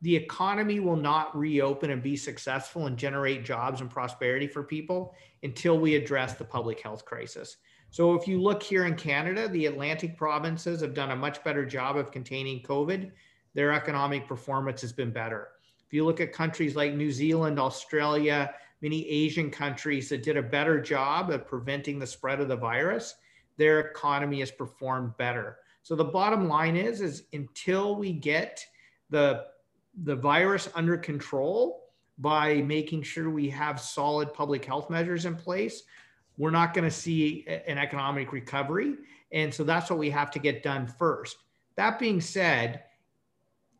the 0.00 0.14
economy 0.14 0.78
will 0.78 0.96
not 0.96 1.36
reopen 1.36 1.90
and 1.90 2.02
be 2.02 2.16
successful 2.16 2.86
and 2.86 2.96
generate 2.96 3.44
jobs 3.44 3.80
and 3.80 3.90
prosperity 3.90 4.46
for 4.46 4.62
people 4.62 5.14
until 5.42 5.78
we 5.78 5.96
address 5.96 6.34
the 6.34 6.44
public 6.44 6.80
health 6.80 7.04
crisis. 7.04 7.56
So 7.90 8.14
if 8.14 8.28
you 8.28 8.40
look 8.40 8.62
here 8.62 8.84
in 8.84 8.94
Canada, 8.94 9.48
the 9.48 9.66
Atlantic 9.66 10.16
provinces 10.16 10.82
have 10.82 10.94
done 10.94 11.10
a 11.10 11.16
much 11.16 11.42
better 11.42 11.64
job 11.64 11.96
of 11.96 12.12
containing 12.12 12.62
COVID. 12.62 13.10
Their 13.54 13.72
economic 13.72 14.28
performance 14.28 14.82
has 14.82 14.92
been 14.92 15.10
better. 15.10 15.48
If 15.86 15.94
you 15.94 16.04
look 16.04 16.20
at 16.20 16.32
countries 16.32 16.76
like 16.76 16.92
New 16.92 17.10
Zealand, 17.10 17.58
Australia, 17.58 18.54
many 18.82 19.08
Asian 19.08 19.50
countries 19.50 20.10
that 20.10 20.22
did 20.22 20.36
a 20.36 20.42
better 20.42 20.80
job 20.80 21.30
of 21.30 21.46
preventing 21.46 21.98
the 21.98 22.06
spread 22.06 22.40
of 22.40 22.48
the 22.48 22.56
virus, 22.56 23.14
their 23.56 23.80
economy 23.80 24.40
has 24.40 24.50
performed 24.50 25.16
better. 25.16 25.58
So 25.82 25.96
the 25.96 26.04
bottom 26.04 26.46
line 26.46 26.76
is, 26.76 27.00
is 27.00 27.24
until 27.32 27.96
we 27.96 28.12
get 28.12 28.64
the, 29.08 29.46
the 30.04 30.14
virus 30.14 30.68
under 30.74 30.98
control 30.98 31.84
by 32.18 32.56
making 32.62 33.02
sure 33.02 33.30
we 33.30 33.48
have 33.48 33.80
solid 33.80 34.34
public 34.34 34.64
health 34.64 34.90
measures 34.90 35.24
in 35.24 35.34
place, 35.34 35.84
we're 36.38 36.50
not 36.50 36.72
going 36.72 36.84
to 36.88 36.90
see 36.90 37.44
an 37.66 37.76
economic 37.76 38.32
recovery. 38.32 38.94
And 39.32 39.52
so 39.52 39.64
that's 39.64 39.90
what 39.90 39.98
we 39.98 40.08
have 40.10 40.30
to 40.30 40.38
get 40.38 40.62
done 40.62 40.86
first. 40.86 41.36
That 41.76 41.98
being 41.98 42.20
said, 42.20 42.84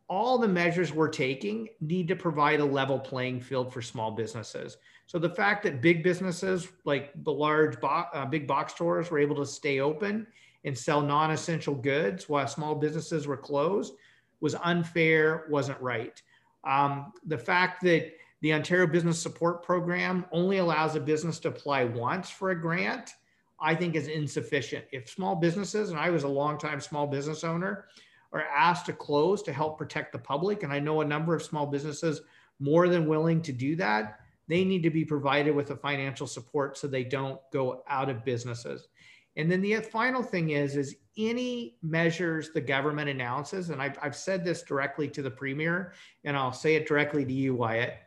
all 0.09 0.37
the 0.37 0.47
measures 0.47 0.91
we're 0.91 1.07
taking 1.07 1.69
need 1.81 2.07
to 2.09 2.15
provide 2.15 2.59
a 2.59 2.65
level 2.65 2.99
playing 2.99 3.39
field 3.39 3.71
for 3.71 3.81
small 3.81 4.11
businesses. 4.11 4.77
So 5.05 5.19
the 5.19 5.29
fact 5.29 5.63
that 5.63 5.81
big 5.81 6.03
businesses 6.03 6.67
like 6.83 7.11
the 7.23 7.31
large 7.31 7.79
bo- 7.79 8.05
uh, 8.13 8.25
big 8.25 8.47
box 8.47 8.73
stores 8.73 9.09
were 9.09 9.19
able 9.19 9.35
to 9.37 9.45
stay 9.45 9.79
open 9.79 10.27
and 10.65 10.77
sell 10.77 11.01
non-essential 11.01 11.75
goods 11.75 12.27
while 12.27 12.47
small 12.47 12.75
businesses 12.75 13.25
were 13.25 13.37
closed 13.37 13.93
was 14.41 14.55
unfair, 14.63 15.45
wasn't 15.49 15.79
right. 15.81 16.21
Um, 16.63 17.13
the 17.25 17.37
fact 17.37 17.81
that 17.83 18.11
the 18.41 18.53
Ontario 18.53 18.87
Business 18.87 19.21
Support 19.21 19.63
Program 19.63 20.25
only 20.31 20.57
allows 20.57 20.95
a 20.95 20.99
business 20.99 21.39
to 21.39 21.49
apply 21.49 21.83
once 21.83 22.29
for 22.29 22.51
a 22.51 22.59
grant, 22.59 23.11
I 23.59 23.75
think 23.75 23.95
is 23.95 24.07
insufficient. 24.07 24.85
If 24.91 25.09
small 25.09 25.35
businesses, 25.35 25.89
and 25.89 25.99
I 25.99 26.09
was 26.09 26.23
a 26.23 26.29
long-time 26.29 26.79
small 26.79 27.05
business 27.07 27.43
owner, 27.43 27.85
are 28.31 28.43
asked 28.43 28.85
to 28.85 28.93
close 28.93 29.41
to 29.43 29.53
help 29.53 29.77
protect 29.77 30.13
the 30.13 30.19
public, 30.19 30.63
and 30.63 30.71
I 30.71 30.79
know 30.79 31.01
a 31.01 31.05
number 31.05 31.35
of 31.35 31.43
small 31.43 31.65
businesses 31.65 32.21
more 32.59 32.87
than 32.87 33.07
willing 33.07 33.41
to 33.41 33.51
do 33.51 33.75
that, 33.77 34.19
they 34.47 34.63
need 34.63 34.83
to 34.83 34.89
be 34.89 35.05
provided 35.05 35.55
with 35.55 35.67
the 35.67 35.75
financial 35.75 36.27
support 36.27 36.77
so 36.77 36.87
they 36.87 37.03
don't 37.03 37.39
go 37.51 37.83
out 37.87 38.09
of 38.09 38.25
businesses. 38.25 38.87
And 39.35 39.49
then 39.49 39.61
the 39.61 39.75
final 39.79 40.23
thing 40.23 40.49
is, 40.49 40.75
is 40.75 40.95
any 41.17 41.77
measures 41.81 42.51
the 42.51 42.61
government 42.61 43.09
announces, 43.09 43.69
and 43.69 43.81
I've, 43.81 43.97
I've 44.01 44.15
said 44.15 44.43
this 44.43 44.63
directly 44.63 45.07
to 45.09 45.21
the 45.21 45.31
premier, 45.31 45.93
and 46.23 46.35
I'll 46.35 46.53
say 46.53 46.75
it 46.75 46.87
directly 46.87 47.25
to 47.25 47.33
you, 47.33 47.55
Wyatt, 47.55 47.97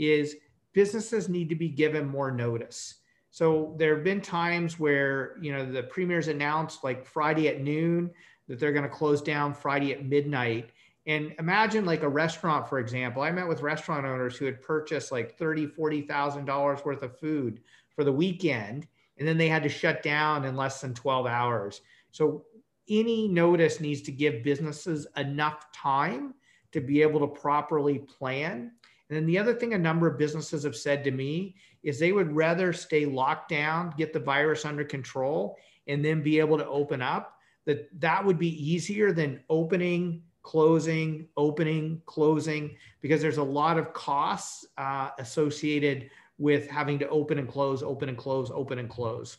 is 0.00 0.36
businesses 0.72 1.28
need 1.28 1.48
to 1.48 1.54
be 1.54 1.68
given 1.68 2.06
more 2.06 2.30
notice. 2.30 2.96
So 3.30 3.74
there 3.78 3.94
have 3.94 4.04
been 4.04 4.20
times 4.20 4.78
where 4.78 5.36
you 5.40 5.52
know 5.52 5.70
the 5.70 5.84
premier's 5.84 6.28
announced 6.28 6.82
like 6.82 7.06
Friday 7.06 7.48
at 7.48 7.60
noon 7.60 8.10
that 8.48 8.58
they're 8.58 8.72
going 8.72 8.88
to 8.88 8.88
close 8.88 9.22
down 9.22 9.54
Friday 9.54 9.92
at 9.92 10.04
midnight. 10.04 10.70
And 11.06 11.34
imagine 11.38 11.84
like 11.84 12.02
a 12.02 12.08
restaurant, 12.08 12.68
for 12.68 12.78
example. 12.78 13.22
I 13.22 13.30
met 13.30 13.48
with 13.48 13.62
restaurant 13.62 14.04
owners 14.04 14.36
who 14.36 14.44
had 14.44 14.60
purchased 14.60 15.12
like 15.12 15.36
thirty, 15.36 15.66
forty 15.66 16.02
thousand 16.02 16.46
dollars 16.46 16.84
worth 16.84 17.02
of 17.02 17.18
food 17.18 17.60
for 17.94 18.04
the 18.04 18.12
weekend, 18.12 18.86
and 19.18 19.28
then 19.28 19.38
they 19.38 19.48
had 19.48 19.62
to 19.62 19.68
shut 19.68 20.02
down 20.02 20.44
in 20.44 20.56
less 20.56 20.80
than 20.80 20.94
12 20.94 21.26
hours. 21.26 21.82
So 22.10 22.44
any 22.88 23.28
notice 23.28 23.80
needs 23.80 24.02
to 24.02 24.12
give 24.12 24.42
businesses 24.42 25.06
enough 25.16 25.70
time 25.72 26.34
to 26.72 26.80
be 26.80 27.02
able 27.02 27.20
to 27.20 27.26
properly 27.26 27.98
plan. 27.98 28.72
And 29.10 29.16
then 29.16 29.26
the 29.26 29.38
other 29.38 29.54
thing 29.54 29.74
a 29.74 29.78
number 29.78 30.06
of 30.06 30.16
businesses 30.16 30.62
have 30.62 30.76
said 30.76 31.02
to 31.02 31.10
me 31.10 31.56
is 31.82 31.98
they 31.98 32.12
would 32.12 32.32
rather 32.32 32.72
stay 32.72 33.06
locked 33.06 33.48
down, 33.48 33.92
get 33.98 34.12
the 34.12 34.20
virus 34.20 34.64
under 34.64 34.84
control, 34.84 35.56
and 35.88 36.04
then 36.04 36.22
be 36.22 36.38
able 36.38 36.56
to 36.56 36.68
open 36.68 37.02
up 37.02 37.34
that 37.66 37.88
that 38.00 38.24
would 38.24 38.38
be 38.38 38.72
easier 38.72 39.12
than 39.12 39.40
opening 39.50 40.22
closing 40.42 41.26
opening 41.36 42.00
closing 42.06 42.74
because 43.02 43.20
there's 43.20 43.36
a 43.36 43.42
lot 43.42 43.78
of 43.78 43.92
costs 43.92 44.64
uh, 44.78 45.10
associated 45.18 46.08
with 46.38 46.66
having 46.68 46.98
to 46.98 47.08
open 47.08 47.38
and 47.38 47.48
close 47.48 47.82
open 47.82 48.08
and 48.08 48.16
close 48.16 48.50
open 48.52 48.78
and 48.78 48.88
close. 48.88 49.38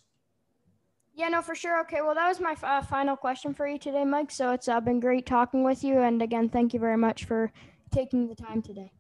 Yeah 1.16 1.30
no 1.30 1.42
for 1.42 1.56
sure. 1.56 1.80
Okay 1.82 2.02
well 2.02 2.14
that 2.14 2.28
was 2.28 2.42
my 2.42 2.56
uh, 2.62 2.82
final 2.82 3.16
question 3.16 3.54
for 3.54 3.68
you 3.68 3.80
today 3.80 4.04
mike. 4.04 4.32
So 4.32 4.52
it's 4.52 4.68
uh, 4.68 4.82
been 4.82 5.00
great 5.00 5.26
talking 5.26 5.64
with 5.64 5.82
you. 5.82 6.00
And 6.00 6.22
again 6.22 6.50
thank 6.50 6.74
you 6.74 6.80
very 6.80 6.98
much 6.98 7.24
for 7.24 7.52
taking 7.90 8.28
the 8.28 8.36
time 8.36 8.62
today 8.62 8.92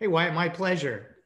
hey 0.00 0.06
wyatt 0.06 0.34
my 0.34 0.48
pleasure 0.48 1.17